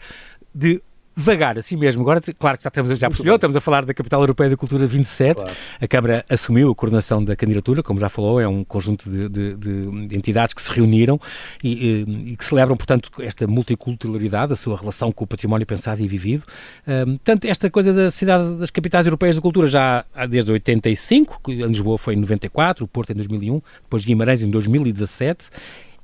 [0.55, 0.81] de
[1.17, 2.03] devagar, assim mesmo.
[2.03, 4.85] Agora, claro que já, estamos, já percebeu, estamos a falar da Capital Europeia da Cultura
[4.85, 5.35] 27.
[5.35, 5.53] Claro.
[5.81, 9.55] A Câmara assumiu a coordenação da candidatura, como já falou, é um conjunto de, de,
[9.55, 11.19] de entidades que se reuniram
[11.63, 16.07] e, e, que celebram, portanto, esta multiculturalidade, a sua relação com o património pensado e
[16.07, 16.43] vivido.
[16.87, 21.41] Um, portanto, esta coisa da cidade das capitais europeias da cultura já há desde 85,
[21.43, 25.49] que em Lisboa foi em 94, o Porto em 2001, depois Guimarães em 2017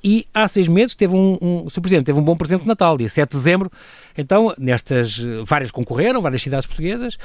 [0.04, 1.82] e há seis meses teve um, um, o.
[1.82, 3.72] Presidente teve um bom presente de Natal, dia 7 de dezembro.
[4.18, 7.18] Então, nestas, várias concorreram, várias cidades portuguesas.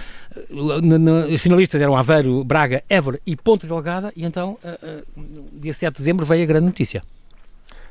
[0.51, 4.13] Os finalistas eram Aveiro, Braga, Évora e Ponta Delgada.
[4.15, 7.03] E então, uh, uh, dia 7 de dezembro, veio a grande notícia.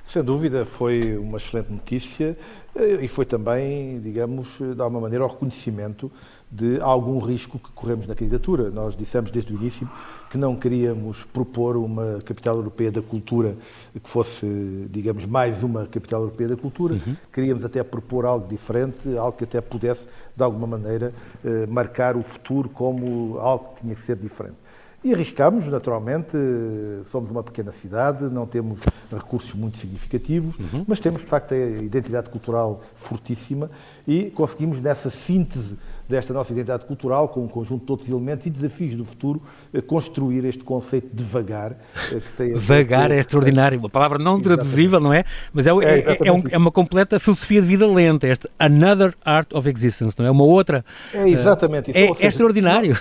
[0.07, 2.37] Sem dúvida, foi uma excelente notícia
[2.73, 6.09] eh, e foi também, digamos, de alguma maneira, o reconhecimento
[6.49, 8.69] de algum risco que corremos na candidatura.
[8.69, 9.89] Nós dissemos desde o início
[10.29, 13.55] que não queríamos propor uma capital europeia da cultura
[13.93, 14.45] que fosse,
[14.89, 16.95] digamos, mais uma capital europeia da cultura.
[16.95, 17.15] Uhum.
[17.33, 22.23] Queríamos até propor algo diferente, algo que até pudesse, de alguma maneira, eh, marcar o
[22.23, 24.66] futuro como algo que tinha que ser diferente.
[25.03, 26.35] E arriscámos, naturalmente,
[27.11, 28.79] somos uma pequena cidade, não temos
[29.11, 30.83] recursos muito significativos, uhum.
[30.87, 33.69] mas temos, de facto, a identidade cultural fortíssima
[34.07, 38.49] e conseguimos, nessa síntese desta nossa identidade cultural, com um conjunto de outros elementos e
[38.49, 39.41] desafios do futuro,
[39.73, 41.75] eh, construir este conceito de vagar.
[42.11, 45.25] Eh, que vagar é extraordinário, uma palavra não traduzível, não é?
[45.51, 49.13] Mas é, é, é, é, um, é, uma completa filosofia de vida lenta, este Another
[49.23, 50.31] Art of Existence, não é?
[50.31, 50.83] Uma outra.
[51.13, 51.99] É exatamente isso.
[51.99, 52.97] É, seja, extraordinário.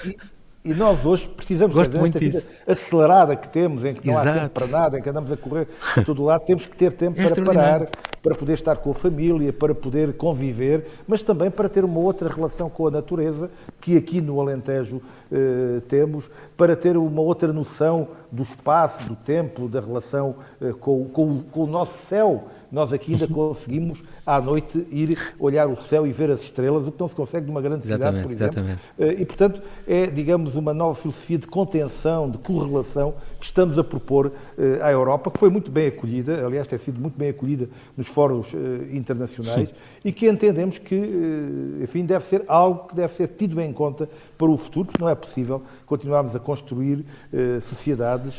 [0.66, 2.44] E nós hoje precisamos Gosto muito disso.
[2.66, 4.28] acelerada que temos, em que não Exato.
[4.28, 6.92] há tempo para nada, em que andamos a correr a todo lado, temos que ter
[6.92, 7.88] tempo é para parar,
[8.20, 12.28] para poder estar com a família, para poder conviver, mas também para ter uma outra
[12.28, 13.48] relação com a natureza,
[13.80, 15.00] que aqui no Alentejo
[15.30, 21.04] eh, temos, para ter uma outra noção do espaço, do tempo, da relação eh, com,
[21.04, 22.48] com, com o nosso céu.
[22.72, 26.90] Nós aqui ainda conseguimos à noite ir olhar o céu e ver as estrelas, o
[26.90, 28.32] que não se consegue numa grande cidade, por exemplo.
[28.32, 28.80] Exatamente.
[28.98, 33.84] Eh, e, portanto, é, digamos, uma nova filosofia de contenção, de correlação que estamos a
[33.84, 37.68] propor eh, à Europa, que foi muito bem acolhida, aliás, tem sido muito bem acolhida
[37.96, 39.74] nos fóruns eh, internacionais, Sim.
[40.04, 40.96] e que entendemos que,
[41.80, 45.08] enfim, deve ser algo que deve ser tido em conta para o futuro, porque não
[45.08, 47.04] é possível continuarmos a construir
[47.68, 48.34] sociedades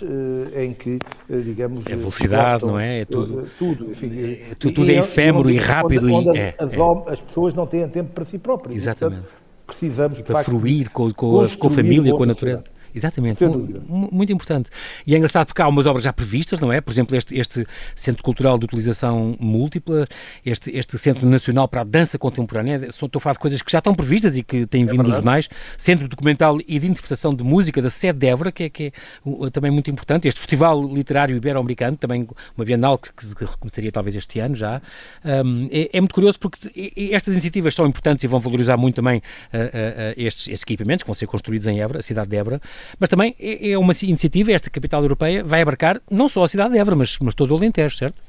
[0.56, 1.86] em que, digamos...
[1.86, 3.02] É velocidade, não é?
[3.02, 3.48] É tudo...
[3.58, 6.56] tudo, enfim, é, tudo, tudo é efêmero e rápido onde, onde e.
[6.58, 8.76] As, é, as, pessoas não têm tempo para si próprias.
[8.76, 9.22] Exatamente.
[9.22, 10.22] portanto, precisamos.
[10.22, 12.64] para fruir com, com, com a família, com a natureza.
[12.98, 13.44] Exatamente,
[13.88, 14.70] muito importante.
[15.06, 16.82] E é engraçado porque há umas obras já previstas, não é?
[16.82, 20.08] Por exemplo, este, este Centro Cultural de Utilização Múltipla,
[20.46, 23.78] este, este Centro Nacional para a Dança Contemporânea, estou a falar de coisas que já
[23.78, 25.48] estão previstas e que têm é vindo nos jornais.
[25.78, 29.50] Centro Documental e de Interpretação de Música da Sede de Évora, que é, que é
[29.52, 30.28] também muito importante.
[30.28, 34.82] Este Festival Literário Ibero-Americano, também uma Bienal que, que recomeçaria talvez este ano já.
[35.24, 39.18] Um, é, é, muito curioso porque estas iniciativas são importantes e vão valorizar muito também
[39.18, 42.36] uh, uh, uh, estes, estes, equipamentos que vão ser construídos em Évora, a cidade de
[42.36, 42.62] Évora,
[43.00, 46.74] mas também é, é uma iniciativa, esta capital europeia vai abarcar não só a cidade
[46.74, 48.22] de Évora, mas, mas todo o Alentejo, certo?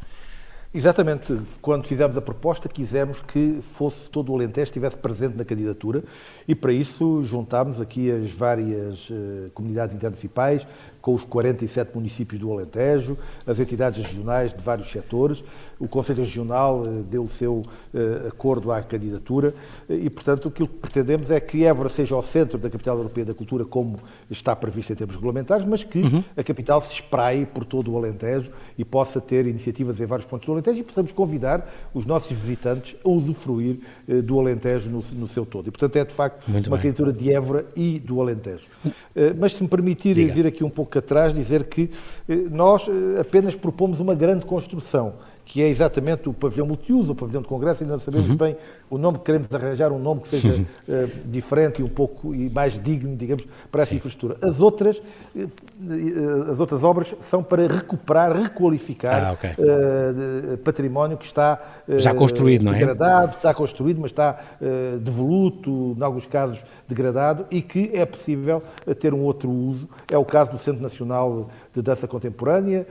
[0.72, 1.40] Exatamente.
[1.62, 6.04] Quando fizemos a proposta, quisemos que fosse todo o Alentejo estivesse presente na candidatura
[6.46, 10.66] e para isso juntámos aqui as várias uh, comunidades intermunicipais,
[11.00, 15.42] com os 47 municípios do Alentejo, as entidades regionais de vários setores,
[15.78, 19.54] o Conselho Regional eh, deu o seu uh, acordo à candidatura
[19.88, 23.32] e, portanto, aquilo que pretendemos é que Évora seja o centro da capital europeia da
[23.34, 26.24] cultura, como está previsto em termos regulamentares, mas que uhum.
[26.36, 30.46] a capital se espraie por todo o Alentejo e possa ter iniciativas em vários pontos
[30.46, 35.28] do Alentejo e possamos convidar os nossos visitantes a usufruir uh, do Alentejo no, no,
[35.28, 35.68] seu todo.
[35.68, 36.82] E, portanto, é de facto Muito uma bem.
[36.84, 38.66] candidatura de Évora e do Alentejo.
[38.84, 38.92] Uh,
[39.38, 40.34] mas, se me permitir Diga.
[40.34, 41.90] vir aqui um pouco atrás, dizer que
[42.50, 42.86] nós
[43.18, 45.14] apenas propomos uma grande construção
[45.48, 48.36] que é exatamente o pavilhão multiuso, o pavilhão de congresso, ainda não sabemos uhum.
[48.36, 48.56] bem
[48.90, 52.78] o nome, queremos arranjar um nome que seja uh, diferente e um pouco e mais
[52.78, 53.96] digno, digamos, para essa Sim.
[53.96, 54.36] infraestrutura.
[54.42, 59.50] As outras, uh, as outras obras são para recuperar, requalificar ah, okay.
[59.52, 61.58] uh, património que está
[61.96, 62.78] já construído, não é?
[62.78, 64.38] Degradado, está construído, mas está
[65.00, 68.62] devoluto, em alguns casos degradado, e que é possível
[69.00, 69.88] ter um outro uso.
[70.10, 72.86] É o caso do Centro Nacional de Dança Contemporânea,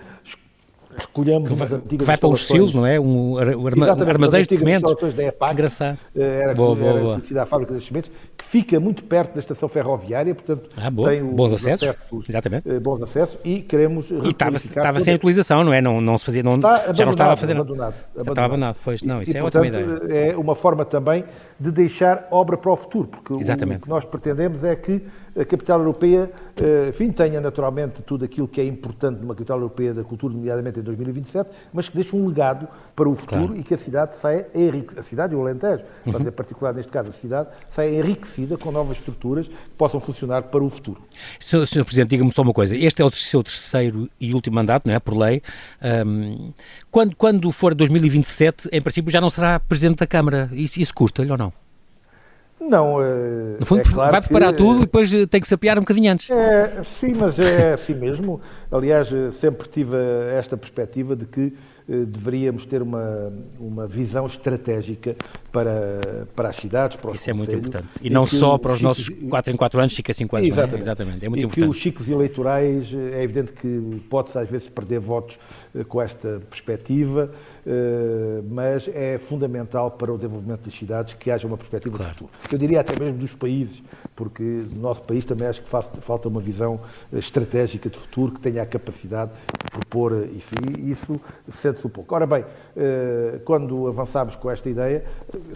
[0.97, 2.99] escolhemos que vai, antigas que vai para os silos, não é?
[2.99, 5.15] Um, arma, armazéns de sementes.
[5.15, 5.97] Da EPAC, Engraçado.
[6.15, 7.41] Eh, era, boa, boa, boa.
[7.41, 11.53] a fábrica de sementes, que fica muito perto da estação ferroviária, portanto ah, tem bons
[11.53, 12.69] acessos, acessos, Exatamente.
[12.69, 15.81] Eh, bons acessos e queremos E estava, estava sem utilização, não é?
[15.81, 16.59] Não, não se fazia, não,
[16.93, 18.29] já não estava a fazer abandonado, abandonado.
[18.29, 20.29] Estava abandonado, pois não, isso e, é portanto, ótima ideia.
[20.29, 21.25] É uma forma também
[21.59, 23.79] de deixar obra para o futuro, porque Exatamente.
[23.79, 25.01] o que nós pretendemos é que
[25.35, 29.93] a capital europeia, eh, enfim, tenha naturalmente tudo aquilo que é importante numa capital europeia
[29.93, 33.59] da cultura, nomeadamente em 2027, mas que deixe um legado para o futuro claro.
[33.59, 36.13] e que a cidade saia enriquecida, a cidade e o Alentejo, uhum.
[36.13, 38.26] mas em particular neste caso a cidade, saia enriquecida
[38.57, 41.01] com novas estruturas que possam funcionar para o futuro.
[41.39, 41.65] Sr.
[41.65, 41.83] Sr.
[41.83, 44.99] Presidente, diga-me só uma coisa, este é o seu terceiro e último mandato, não é,
[44.99, 45.41] por lei,
[46.05, 46.51] um,
[46.91, 51.31] quando, quando for 2027, em princípio já não será Presidente da Câmara, isso, isso custa-lhe
[51.31, 51.51] ou não?
[52.59, 52.97] Não,
[53.59, 55.81] no fundo, é claro vai preparar que, tudo e depois eh, tem que sapear um
[55.81, 56.29] bocadinho antes.
[56.29, 58.41] É, sim, mas é assim mesmo.
[58.71, 59.95] Aliás, eh, sempre tive
[60.35, 65.15] esta perspectiva de que eh, deveríamos ter uma, uma visão estratégica
[65.51, 67.87] para, para as cidades, para os Isso é muito importante.
[68.01, 70.47] E, e não só para os nossos 4 em 4 anos, 5 a 5 anos,
[70.47, 70.75] exatamente.
[70.75, 70.79] É?
[70.79, 71.25] exatamente.
[71.25, 71.71] É muito e importante.
[71.71, 75.39] que os ciclos eleitorais, é evidente que pode-se às vezes perder votos
[75.87, 77.56] com esta perspectiva, eh,
[78.49, 82.11] mas é fundamental para o desenvolvimento das cidades que haja uma perspectiva claro.
[82.13, 82.39] de futuro.
[82.51, 83.81] Eu diria até mesmo dos países,
[84.15, 86.79] porque no nosso país também acho que falta uma visão
[87.11, 90.47] eh, estratégica de futuro que tenha a capacidade de propor isso.
[90.77, 91.19] E isso
[91.51, 92.13] sente-se um pouco.
[92.15, 95.03] Ora bem, eh, quando avançámos com esta ideia,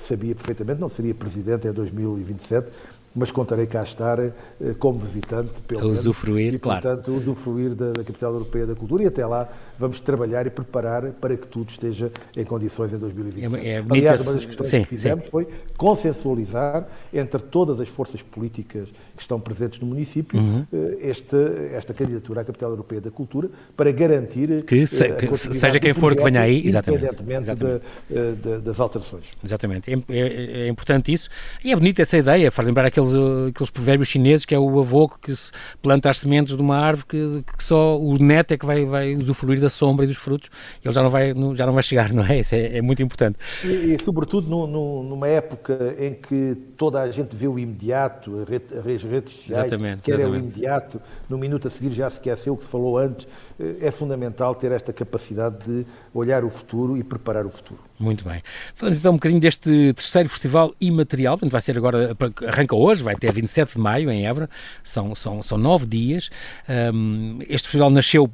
[0.08, 2.68] sabia perfeitamente, não seria presidente em 2027,
[3.14, 4.32] mas contarei cá estar eh,
[4.80, 6.82] como visitante, pelo a usufruir, menos, e, claro.
[6.82, 11.12] portanto, usufruir da, da, Capital Europeia da Cultura e até lá vamos trabalhar e preparar
[11.14, 13.56] para que tudo esteja em condições em 2025.
[13.58, 15.32] É, é Aliás, uma das questões sim, que fizemos sim.
[15.32, 18.88] foi consensualizar entre todas as forças políticas
[19.22, 20.66] que estão presentes no município uhum.
[20.72, 21.38] Eh, esta,
[21.74, 25.94] esta candidatura à Capital Europeia da Cultura para garantir que, se, eh, que seja quem
[25.94, 27.86] for que venha aí, exatamente, exatamente.
[28.10, 29.26] Da, das alterações.
[29.44, 31.30] Exatamente, é, é, é, importante isso
[31.64, 34.80] e é bonita essa ideia, faz lembrar aquele aqueles, aqueles provérbios chineses que é o
[34.80, 38.58] avô que se planta as sementes de uma árvore que, que, só o neto é
[38.58, 40.50] que vai, vai usufruir da sombra e dos frutos
[40.84, 42.40] ele já não vai, já não vai chegar, não é?
[42.40, 43.38] Isso é, é muito importante.
[43.64, 48.38] E, e sobretudo no, no, numa época em que toda a gente vê o imediato,
[48.42, 50.38] as redes, sociais exatamente, quer exatamente.
[50.38, 53.28] é o imediato, no minuto a seguir já se esqueceu o que se falou antes,
[53.60, 57.91] é fundamental ter esta capacidade de olhar o futuro e preparar o futuro.
[58.02, 58.42] Muito bem.
[58.74, 63.32] Falando então um bocadinho deste terceiro festival imaterial, vai ser agora, arranca hoje, vai até
[63.32, 64.50] 27 de maio em Évora,
[64.84, 66.32] são, são, são nove dias.
[66.68, 68.30] Um, este festival nasceu,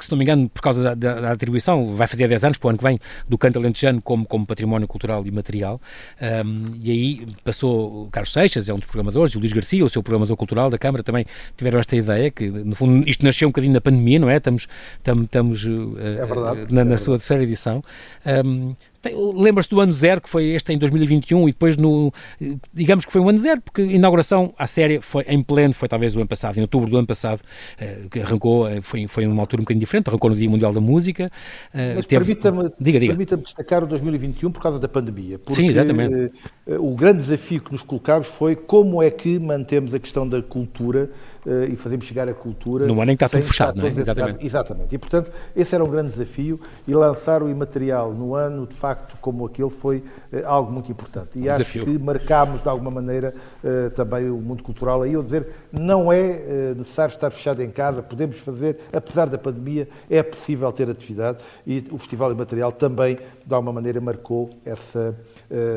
[0.00, 2.66] se não me engano, por causa da, da, da, atribuição, vai fazer 10 anos para
[2.66, 5.80] o ano que vem, do canto alentejano como, como património cultural imaterial.
[6.44, 9.88] Um, e aí passou Carlos Seixas, é um dos programadores, e o Luís Garcia, o
[9.88, 11.24] seu programador cultural da Câmara, também
[11.56, 14.38] tiveram esta ideia, que no fundo isto nasceu um bocadinho na pandemia, não é?
[14.38, 14.66] Estamos,
[14.98, 17.84] estamos uh, é verdade, na, é na sua terceira edição.
[18.44, 18.74] Um,
[19.10, 22.12] Lembras-te do ano zero, que foi este em 2021, e depois no.
[22.72, 25.88] Digamos que foi um ano zero, porque a inauguração à série foi em pleno, foi
[25.88, 29.26] talvez o ano passado, em outubro do ano passado, uh, que arrancou, uh, foi, foi
[29.26, 31.30] numa altura um bocadinho diferente, arrancou no Dia Mundial da Música.
[31.74, 32.34] Uh, Mas teve...
[32.34, 32.70] permita-me
[33.08, 35.40] permita destacar o 2021 por causa da pandemia.
[35.50, 36.32] Sim, exatamente.
[36.66, 41.10] o grande desafio que nos colocámos foi como é que mantemos a questão da cultura
[41.70, 42.86] e fazemos chegar a cultura.
[42.86, 43.90] No ano em que está tudo fechado, não é?
[43.90, 44.46] Exatamente.
[44.46, 44.94] Exatamente.
[44.94, 49.16] E, portanto, esse era um grande desafio e lançar o imaterial no ano, de facto,
[49.20, 49.98] como aquele, foi
[50.32, 51.30] uh, algo muito importante.
[51.34, 51.84] E um acho desafio.
[51.84, 56.74] que marcámos, de alguma maneira, uh, também o mundo cultural aí, eu dizer, não é
[56.76, 61.84] necessário estar fechado em casa, podemos fazer, apesar da pandemia, é possível ter atividade e
[61.90, 65.14] o Festival Imaterial também, de alguma maneira, marcou essa,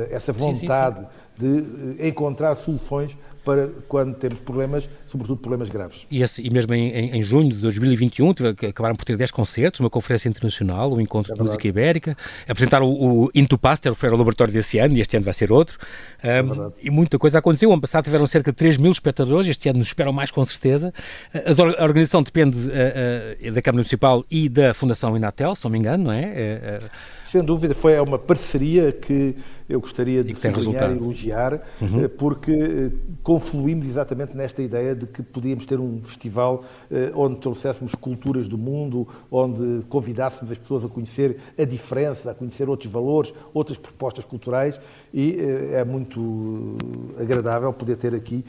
[0.09, 0.99] essa vontade.
[0.99, 5.99] Sim, sim, sim de encontrar soluções para quando temos problemas, sobretudo problemas graves.
[6.09, 8.33] E, esse, e mesmo em, em, em, junho de 2021
[8.67, 12.17] acabaram por ter 10 concertos, uma conferência internacional, um encontro é de música ibérica,
[12.49, 15.51] apresentaram o, o Into Pastor, foi o laboratório desse ano, e este ano vai ser
[15.51, 15.77] outro,
[16.23, 17.69] um, é e muita coisa aconteceu.
[17.69, 20.43] O ano passado tiveram cerca de 3 mil espectadores, este ano nos esperam mais com
[20.43, 20.91] certeza.
[21.33, 25.71] A, a organização depende uh, uh, da Câmara Municipal e da Fundação Inatel, se não
[25.71, 26.81] me engano, não é?
[26.83, 29.35] Uh, Sem dúvida, foi uma parceria que
[29.67, 32.05] eu gostaria de sublinhar e elogiar, uhum.
[32.05, 37.41] Eh, porque eh, confluímos exatamente nesta ideia de que podíamos ter um festival eh, onde
[37.41, 42.89] trouxéssemos culturas do mundo, onde convidássemos as pessoas a conhecer a diferença, a conhecer outros
[42.89, 44.79] valores, outras propostas culturais
[45.15, 45.37] e
[45.73, 46.77] é muito
[47.19, 48.45] agradável poder ter aqui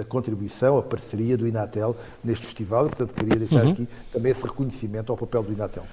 [0.00, 3.72] a contribuição, a parceria do Inatel neste festival e, portanto, queria deixar uhum.
[3.72, 5.84] aqui também esse reconhecimento ao papel do Inatel.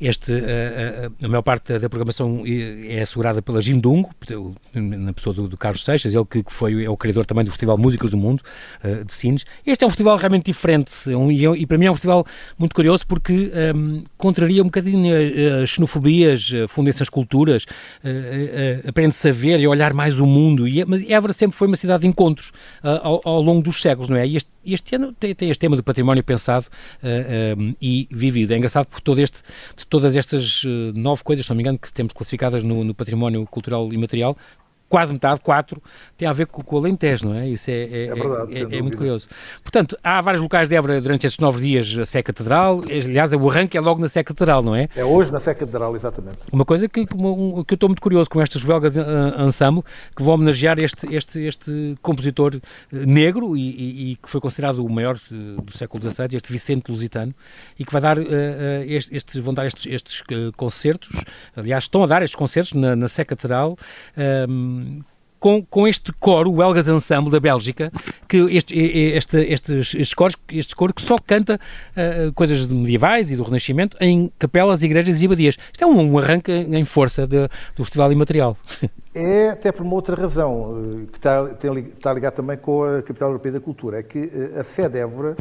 [0.00, 5.34] Este, a, a, a maior parte da programação é assegurada pela Jindung, Lungo, na pessoa
[5.34, 8.10] do, do Carlos Seixas, ele que, que, foi, é o criador também do Festival Músicos
[8.10, 8.42] do Mundo,
[9.04, 9.44] de Sines.
[9.66, 11.94] Este é um festival realmente diferente é um, e, é, e, para mim é um
[11.94, 12.24] festival
[12.58, 15.14] muito curioso porque um, ehm, contraria um bocadinho
[15.62, 17.66] as, xenofobias, fundem-se as culturas,
[18.86, 20.68] aprende-se a ver e a olhar mais o mundo.
[20.68, 24.16] E, mas Évora sempre foi uma cidade de encontros ao, ao, longo dos séculos, não
[24.16, 24.26] é?
[24.26, 26.66] E este, este ano tem, tem, este tema do património pensado
[27.02, 28.52] um, e vivido.
[28.52, 29.38] É engraçado porque todo este,
[29.76, 30.62] de todas estas
[30.94, 34.36] nove coisas, se não me engano, que temos classificadas no, no património cultural imaterial,
[34.90, 35.80] quase metade, quatro,
[36.18, 37.48] tem a ver com, com o Alentejo, não é?
[37.48, 39.28] Isso é, é, é, verdade, é, é muito curioso.
[39.62, 43.50] Portanto, há vários locais de Évora durante estes nove dias, a Sé Catedral, aliás, o
[43.50, 44.88] arranque é logo na Sé Catedral, não é?
[44.96, 46.38] É hoje na Sé Catedral, exatamente.
[46.52, 48.96] Uma coisa que, que eu estou muito curioso com estas belgas
[49.38, 49.84] ensemble,
[50.16, 52.60] que vão homenagear este, este, este compositor eh,
[53.06, 56.90] negro e, e, e que foi considerado o maior eh, do século XVII, este Vicente
[56.90, 57.34] Lusitano,
[57.78, 58.26] e que vai dar, uh, uh,
[58.86, 60.22] estes, vão dar estes, estes
[60.56, 61.10] concertos,
[61.56, 63.76] aliás, estão a dar estes concertos na, na Sé Catedral,
[64.48, 64.79] um,
[65.40, 67.90] com, com este coro, o Elgas Ensemble da Bélgica,
[68.28, 71.58] que este, este, estes, estes, coros, este coro que só canta
[71.96, 75.56] uh, coisas medievais e do Renascimento em capelas, igrejas e abadias.
[75.72, 78.56] Isto é um, um arranque em força de, do Festival Imaterial.
[79.12, 83.02] É até por uma outra razão, eh, que está, tem, está ligado também com a
[83.02, 85.34] Capital Europeia da Cultura, é que eh, a sede Évora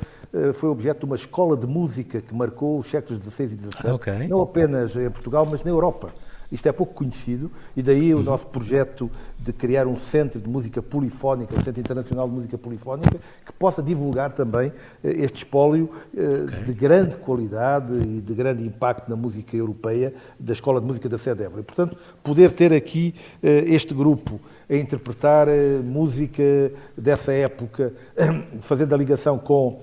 [0.55, 4.27] foi objeto de uma escola de música que marcou os séculos XVI e XVII, okay.
[4.27, 6.11] não apenas em Portugal, mas na Europa.
[6.51, 8.23] Isto é pouco conhecido e daí o uhum.
[8.23, 13.19] nosso projeto de criar um centro de música polifónica, um centro internacional de música polifónica,
[13.45, 16.63] que possa divulgar também eh, este espólio eh, okay.
[16.65, 21.17] de grande qualidade e de grande impacto na música europeia da Escola de Música da
[21.17, 21.61] Sede Évora.
[21.61, 25.47] E, portanto, poder ter aqui eh, este grupo a interpretar
[25.83, 27.91] música dessa época,
[28.61, 29.81] fazendo a ligação com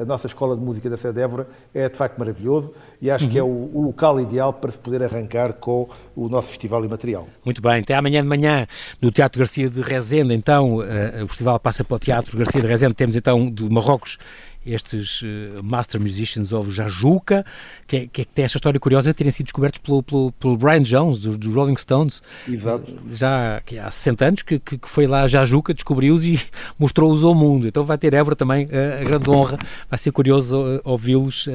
[0.00, 3.30] a nossa Escola de Música da Sede Évora, é de facto maravilhoso e acho uhum.
[3.30, 3.70] que é uhum.
[3.72, 7.26] o, o, local ideal para se poder arrancar com o nosso Festival Imaterial.
[7.44, 8.66] Muito bem, até amanhã de manhã
[9.00, 12.66] no Teatro Garcia de Rezende, então, uh, o festival passa para o Teatro Garcia de
[12.66, 14.18] Rezende, temos então de Marrocos
[14.64, 17.44] estes uh, Master Musicians of Jajuca,
[17.86, 20.32] que, é, que, é, que tem esta história curiosa de terem sido descobertos pelo, pelo,
[20.32, 22.92] pelo Brian Jones, dos do Rolling Stones, Exato.
[23.10, 26.38] já há 60 anos, que, que foi lá a Jajuca, descobriu-os e
[26.78, 27.66] mostrou-os ao mundo.
[27.66, 31.48] Então vai ter Évora também uh, a grande honra, vai ser curioso uh, ouvi-los,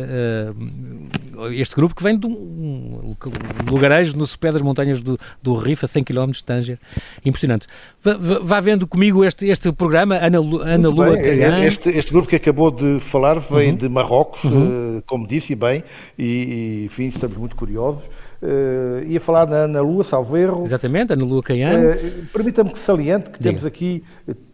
[1.52, 3.16] este grupo que vem de um,
[3.70, 6.80] lugarejo no sopé das montanhas do, do Rif, a 100 km de Tanger,
[7.24, 7.68] impressionante.
[8.02, 11.66] Vá vendo comigo este, este programa, Ana, Ana Lua Calhã.
[11.66, 13.78] Este, este grupo que acabou de falar vem uhum.
[13.78, 14.98] de Marrocos, uhum.
[14.98, 15.84] uh, como disse bem,
[16.18, 18.04] e, e, enfim, estamos muito curiosos.
[18.42, 20.64] Uh, ia falar na Ana Lua, salvo erro.
[20.64, 21.90] Exatamente, Ana Lua Caiano.
[21.90, 23.50] Uh, Permita-me que saliente que Diga.
[23.50, 24.04] temos aqui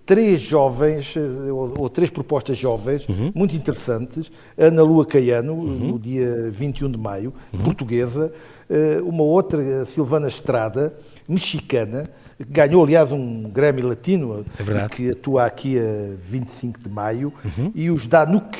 [0.05, 3.31] três jovens, ou, ou três propostas jovens, uhum.
[3.33, 4.31] muito interessantes.
[4.57, 5.91] Ana Lua Caiano, uhum.
[5.91, 7.59] no dia 21 de maio, uhum.
[7.59, 8.31] portuguesa.
[9.03, 10.93] Uma outra, Silvana Estrada,
[11.27, 12.09] mexicana,
[12.49, 17.71] ganhou, aliás, um Grammy Latino, é que atua aqui a 25 de maio, uhum.
[17.73, 18.57] e os Danuk,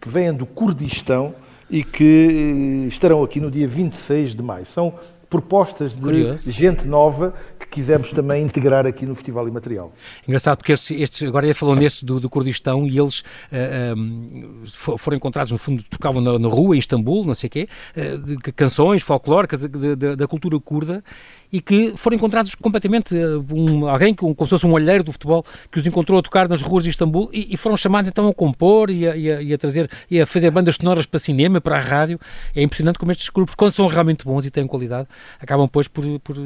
[0.00, 1.34] que vêm do Kurdistão
[1.70, 4.66] e que eh, estarão aqui no dia 26 de maio.
[4.66, 4.94] São
[5.28, 6.50] propostas de Curioso.
[6.50, 9.92] gente nova que quisemos também integrar aqui no Festival Imaterial.
[10.26, 14.62] Engraçado porque estes, estes agora falou nestes do, do Kurdistão e eles uh, eh, um,
[14.64, 17.68] ehm, foram encontrados, no fundo, tocavam na, na, rua em Istambul, não sei o quê,
[17.94, 21.04] uh, de, canções folclóricas da cultura curda
[21.52, 25.12] e que foram encontrados completamente eh, um, alguém com, como se fosse um olheiro do
[25.12, 28.28] futebol que os encontrou a tocar nas ruas de Istambul e, e foram chamados então
[28.28, 31.18] a compor e a, e, a, e a, trazer e a fazer bandas sonoras para
[31.18, 32.18] cinema, para a rádio.
[32.54, 35.08] É impressionante como estes grupos, quando são realmente bons e têm qualidade,
[35.40, 36.36] acabam depois por, por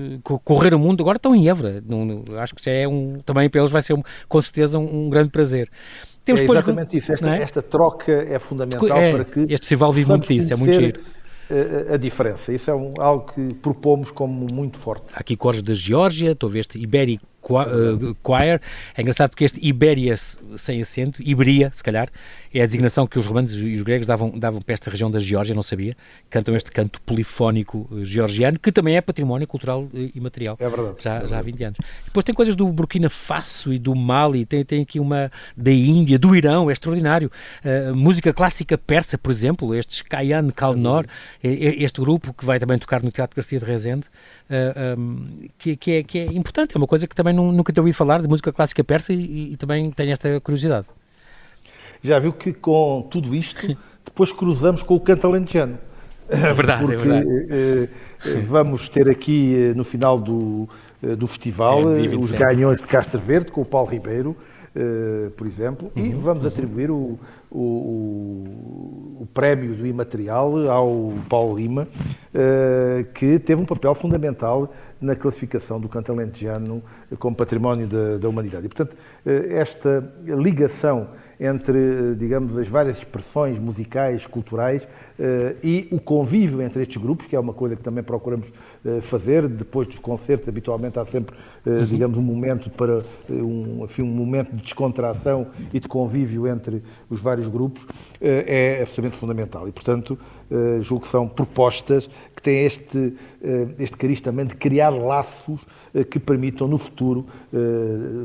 [0.44, 1.02] correr o mundo.
[1.02, 1.82] Agora estão em Évora.
[1.86, 4.78] Não, não, acho que já é um, também para eles vai ser um, com certeza
[4.78, 5.68] um, um grande prazer.
[6.24, 7.12] Temos é exatamente depois, isso.
[7.12, 7.42] Esta, é?
[7.42, 9.40] esta, troca é fundamental é, para que.
[9.40, 11.00] Este festival vive muito disso, é muito giro
[11.94, 12.52] a, diferença.
[12.52, 15.06] Isso é um, algo que propomos como muito forte.
[15.14, 18.60] Há aqui cores da Geórgia, ver este Ibérico Choir.
[18.96, 22.08] É engraçado porque este Ibéria sem acento, Iberia, se calhar,
[22.54, 25.18] é a designação que os romanos e os gregos davam, davam para esta região da
[25.18, 25.96] Geórgia, não sabia.
[26.28, 30.56] Cantam este canto polifónico eh, georgiano, que também é património cultural eh, e material.
[30.60, 30.96] É verdade.
[30.98, 31.30] Já, é verdade.
[31.30, 31.78] já há 20 anos.
[32.04, 36.18] Depois tem coisas do Burkina Faso e do Mali, tem, tem aqui uma da Índia,
[36.18, 37.30] do Irão, é extraordinário.
[37.64, 41.06] Uh, música clássica persa, por exemplo, estes Kayan Kalnor,
[41.42, 44.08] este grupo que vai também tocar no Teatro Garcia de Rezende,
[44.50, 47.82] uh, um, que, que, é, que é importante, é uma coisa que também nunca tinha
[47.82, 50.86] ouvido falar de música clássica persa e, e também tenho esta curiosidade
[52.02, 55.78] já viu que com tudo isto depois cruzamos com o canto alentejano.
[56.28, 57.28] É verdade, Porque, é verdade.
[57.50, 57.88] Eh,
[58.24, 60.68] eh, vamos ter aqui eh, no final do,
[61.18, 62.32] do festival É, os 27.
[62.32, 64.36] ganhões de Castro Verde com o Paulo Ribeiro,
[65.36, 67.18] por exemplo, e Uhum, vamos atribuir o,
[67.50, 67.58] o,
[69.20, 71.86] o- prémio do imaterial ao Paulo Lima,
[72.34, 76.82] eh, que teve um papel fundamental na classificação do canto alentejano
[77.18, 78.66] como património da, da humanidade.
[78.66, 78.96] E, portanto,
[79.26, 81.08] eh, esta ligação
[81.42, 84.82] entre, eh, digamos, as várias expressões musicais, culturais
[85.18, 88.46] eh, e o convívio entre estes grupos, que é uma coisa que também procuramos
[89.02, 89.48] fazer.
[89.48, 91.36] Depois dos concertos, habitualmente há sempre,
[91.66, 96.82] eh, digamos, um momento para um, enfim, um momento de descontração e de convívio entre
[97.10, 97.84] os vários grupos,
[98.20, 99.68] é absolutamente fundamental.
[99.68, 100.16] E, portanto,
[100.80, 103.14] julgo que são propostas que têm este,
[103.78, 105.60] este cariz também de criar laços
[106.08, 107.58] que permitam no futuro eh,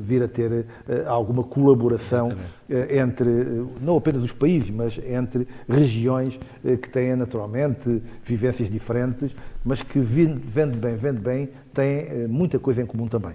[0.02, 2.32] vir a ter eh, alguma colaboração
[2.70, 8.70] eh, entre, eh, não apenas os países, mas entre regiões eh, que têm naturalmente vivências
[8.70, 9.36] diferentes,
[9.68, 13.34] mas que vendo bem, vendo bem, têm eh, muita coisa em comum também.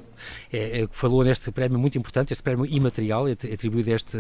[0.53, 4.17] É, é, falou neste prémio muito importante, este prémio imaterial, é atribuído a este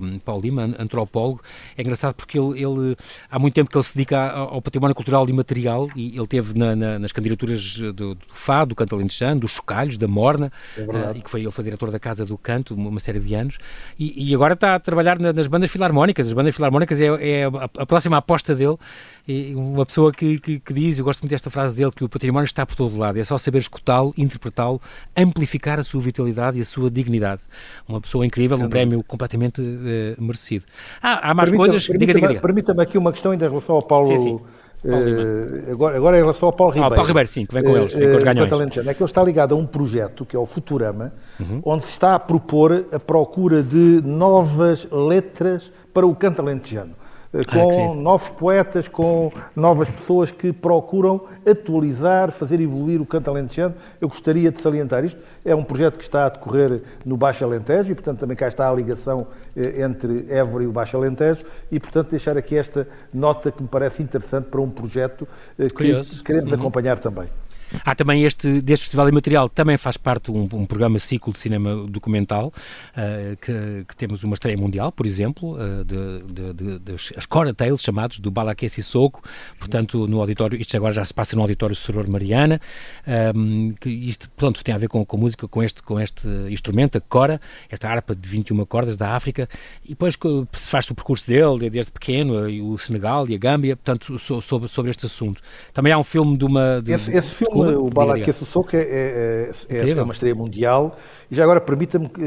[0.00, 1.42] um, Paulo Lima, antropólogo.
[1.76, 2.96] É engraçado porque ele, ele,
[3.28, 6.76] há muito tempo que ele se dedica ao, património cultural imaterial e ele teve na,
[6.76, 11.20] na, nas candidaturas do, do Fado, do Canto Alentejano, dos Chocalhos, da Morna, uh, e
[11.20, 13.58] que foi, ele foi diretor da Casa do Canto uma, uma série de anos,
[13.98, 16.28] e, e, agora está a trabalhar na, nas bandas filarmónicas.
[16.28, 18.76] As bandas filarmónicas é, é a, a, próxima aposta dele.
[19.28, 22.44] Uma pessoa que, que, que diz, eu gosto muito desta frase dele, que o património
[22.44, 24.80] está por todo lado, é só saber escutá-lo, interpretá-lo,
[25.16, 27.42] amplificar a sua vitalidade e a sua dignidade.
[27.88, 30.64] Uma pessoa incrível, um prémio completamente uh, merecido.
[31.02, 31.86] Ah, há mais permita, coisas?
[31.86, 32.40] Permita, diga, diga, diga.
[32.40, 34.06] Permita-me aqui uma questão ainda em relação ao Paulo.
[34.06, 34.40] Sim, sim.
[34.84, 36.92] Uh, agora, agora em relação ao Paulo Ribeiro.
[36.92, 38.52] Ah, Paulo Ribeiro, sim, que vem com eles, vem com os ganhões.
[38.86, 41.60] É que ele está ligado a um projeto que é o Futurama, uhum.
[41.64, 46.94] onde se está a propor a procura de novas letras para o canto alentejano
[47.44, 53.74] com ah, novos poetas, com novas pessoas que procuram atualizar, fazer evoluir o canto alentejano.
[54.00, 55.20] Eu gostaria de salientar isto.
[55.44, 58.68] É um projeto que está a decorrer no Baixo Alentejo e, portanto, também cá está
[58.68, 59.26] a ligação
[59.56, 63.68] eh, entre Évora e o Baixo Alentejo e, portanto, deixar aqui esta nota que me
[63.68, 65.26] parece interessante para um projeto
[65.58, 66.24] eh, que Curioso.
[66.24, 66.58] queremos uhum.
[66.58, 67.28] acompanhar também.
[67.84, 71.86] Há também este, deste Festival Imaterial, também faz parte um, um programa ciclo de cinema
[71.88, 72.52] documental,
[72.96, 77.52] uh, que, que, temos uma estreia mundial, por exemplo, uh, de, de, de, de, Cora
[77.52, 79.22] Tales, chamados, do Balaké Sissoko,
[79.58, 82.60] portanto, no auditório, isto agora já se passa no auditório Soror Mariana,
[83.34, 86.98] um, que isto, portanto, tem a ver com, com música, com este, com este instrumento,
[86.98, 89.48] a Cora, esta harpa de 21 cordas da África,
[89.84, 90.16] e depois
[90.52, 95.06] faz-se o percurso dele, desde pequeno, o Senegal e a Gâmbia, portanto, sobre, sobre este
[95.06, 95.42] assunto.
[95.72, 96.80] Também há um filme de uma...
[96.80, 100.96] De, esse, esse filme o Balaké Sissoko é, é, é, é, uma estreia mundial.
[101.30, 102.22] E já agora permita-me que.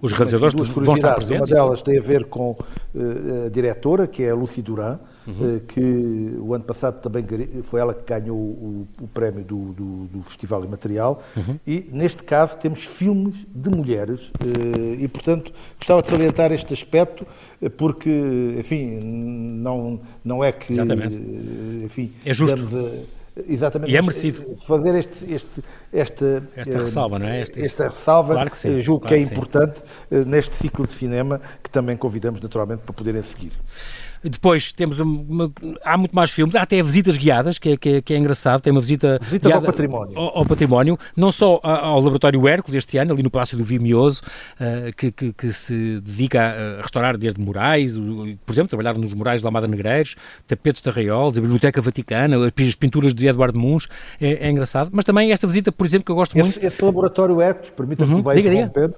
[0.00, 1.50] Os realizadores vão estar presentes.
[1.50, 5.56] Uma delas tem a ver com uh, a diretora, que é a Lucy Duran, uhum.
[5.56, 7.26] uh, que o ano passado também
[7.64, 11.22] foi ela que ganhou o, o prémio do, do, do, Festival Imaterial.
[11.36, 11.58] Uhum.
[11.66, 14.28] E neste caso temos filmes de mulheres.
[14.28, 17.26] Uh, e, portanto, gostava de salientar este aspecto
[17.76, 18.10] porque,
[18.56, 20.72] enfim, não, não é que.
[20.72, 21.16] Exatamente.
[21.84, 22.56] Enfim, é justo.
[23.46, 23.92] Exatamente.
[23.92, 24.56] E é merecido.
[24.66, 25.62] Fazer este, este,
[25.92, 27.42] esta, esta ressalva, não é?
[27.42, 29.80] Este, esta ressalva, claro que sim, julgo claro que é que importante
[30.10, 33.52] neste ciclo de cinema que também convidamos naturalmente para poderem seguir.
[34.22, 35.50] Depois temos uma,
[35.84, 38.60] há muito mais filmes, há até visitas guiadas, que é, que é, que é engraçado,
[38.60, 40.18] tem uma visita guiada ao património.
[40.18, 44.22] Ao, ao, património, não só ao Laboratório Hércules este ano, ali no Palácio do Vimioso,
[44.60, 46.40] uh, que, que, que, se dedica
[46.78, 47.96] a restaurar desde murais,
[48.44, 50.16] por exemplo, trabalhar nos murais de Almada Negreiros,
[50.46, 53.88] tapetes de arraiolos, a Biblioteca Vaticana, as pinturas de Eduardo Muns,
[54.20, 54.90] é, é, engraçado.
[54.92, 56.66] Mas também esta visita, por exemplo, que eu gosto esse, muito...
[56.66, 58.94] Esse Laboratório Hércules, permita-me uhum, que vai diga, diga.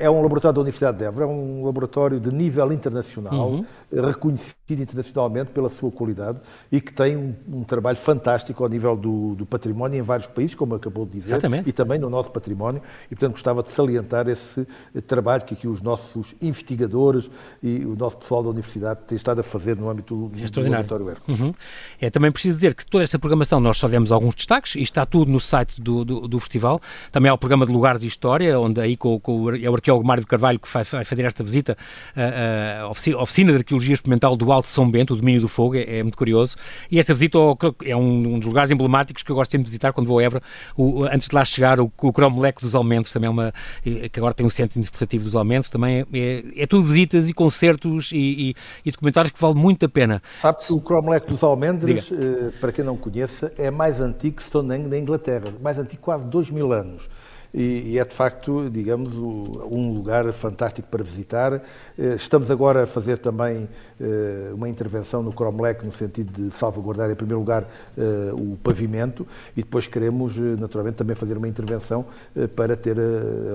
[0.00, 3.64] é um laboratório da Universidade de Évora, é um laboratório de nível internacional, uhum.
[3.92, 6.38] Reconhecido internacionalmente pela sua qualidade
[6.70, 10.54] e que tem um, um trabalho fantástico ao nível do, do, património em vários países,
[10.54, 11.68] como acabou de dizer, Exatamente.
[11.68, 12.80] e também no nosso património.
[13.06, 14.66] E, portanto, gostava de salientar esse
[15.06, 17.28] trabalho que aqui os nossos investigadores
[17.62, 20.60] e o nosso pessoal da Universidade têm estado a fazer no âmbito do, é do
[20.60, 21.52] laboratório uhum.
[22.00, 25.04] É também preciso dizer que toda esta programação nós só demos alguns destaques e está
[25.04, 26.80] tudo no site do, do, do festival.
[27.10, 30.06] Também há o programa de Lugares e História, onde aí com, com é o arqueólogo
[30.06, 31.76] Mário de Carvalho que vai, vai fazer esta visita
[32.14, 36.02] à oficina de arqueologia experimental do Alto São Bento, o domínio do fogo, é, é
[36.02, 36.56] muito curioso.
[36.90, 39.70] E esta visita ao, é um, um, dos lugares emblemáticos que eu gosto sempre de
[39.70, 40.42] visitar quando vou a Évora,
[40.76, 42.12] o, antes de lá chegar, o, o
[42.60, 43.52] dos Almentos, também é uma,
[43.82, 47.32] que agora tem um centro interpretativo dos Almentos, também é, é, é tudo visitas e
[47.32, 48.54] concertos e, e,
[48.84, 50.22] e, documentários que vale muito a pena.
[50.40, 54.42] Sabe que o Cromlech dos Almendres, eh, para quem não conheça, é mais antigo que
[54.42, 57.08] Stonehenge da Inglaterra, mais antigo quase dois mil anos
[57.52, 61.60] e, e é de facto, digamos, um lugar fantástico para visitar.
[61.98, 63.68] Eh, estamos agora a fazer também
[64.00, 67.64] eh, uma intervenção no Cromlech no sentido de salvaguardar, em primeiro lugar,
[67.98, 69.26] eh, o pavimento
[69.56, 72.06] e depois queremos, naturalmente, também fazer uma intervenção
[72.54, 72.96] para ter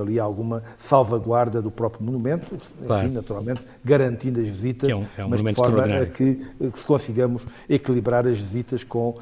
[0.02, 5.30] ali alguma salvaguarda do próprio monumento, enfim, naturalmente, garantindo as visitas, é um, é um
[5.30, 9.18] mas de forma a que, que consigamos equilibrar as visitas com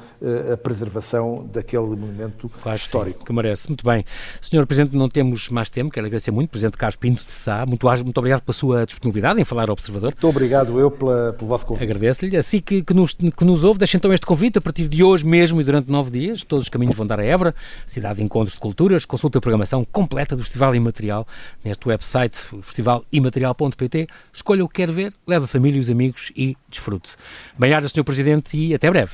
[0.52, 3.20] a preservação daquele monumento claro histórico.
[3.20, 3.68] Que, que merece.
[3.68, 4.04] Muito bem.
[4.40, 7.66] Senhor Senhor Presidente, não temos mais tempo, quero agradecer muito, Presidente Carlos Pinto de Sá,
[7.66, 10.12] muito, muito obrigado pela sua disponibilidade em falar ao Observador.
[10.12, 11.84] Muito obrigado eu pela, pelo vosso convite.
[11.84, 12.34] Agradeço-lhe.
[12.36, 15.26] Assim que, que, nos, que nos ouve, deixe então este convite, a partir de hoje
[15.26, 17.54] mesmo e durante nove dias, todos os caminhos vão dar a Évora,
[17.84, 21.26] cidade de encontros de culturas, consulte a programação completa do Festival Imaterial
[21.62, 26.56] neste website, festivalimaterial.pt, escolha o que quer ver, leve a família e os amigos e
[26.70, 27.16] desfrute.
[27.58, 29.12] Bem-aja, Senhor Presidente, e até breve.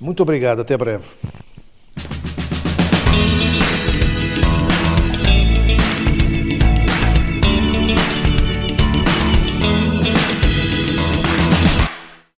[0.00, 1.04] Muito obrigado, até breve.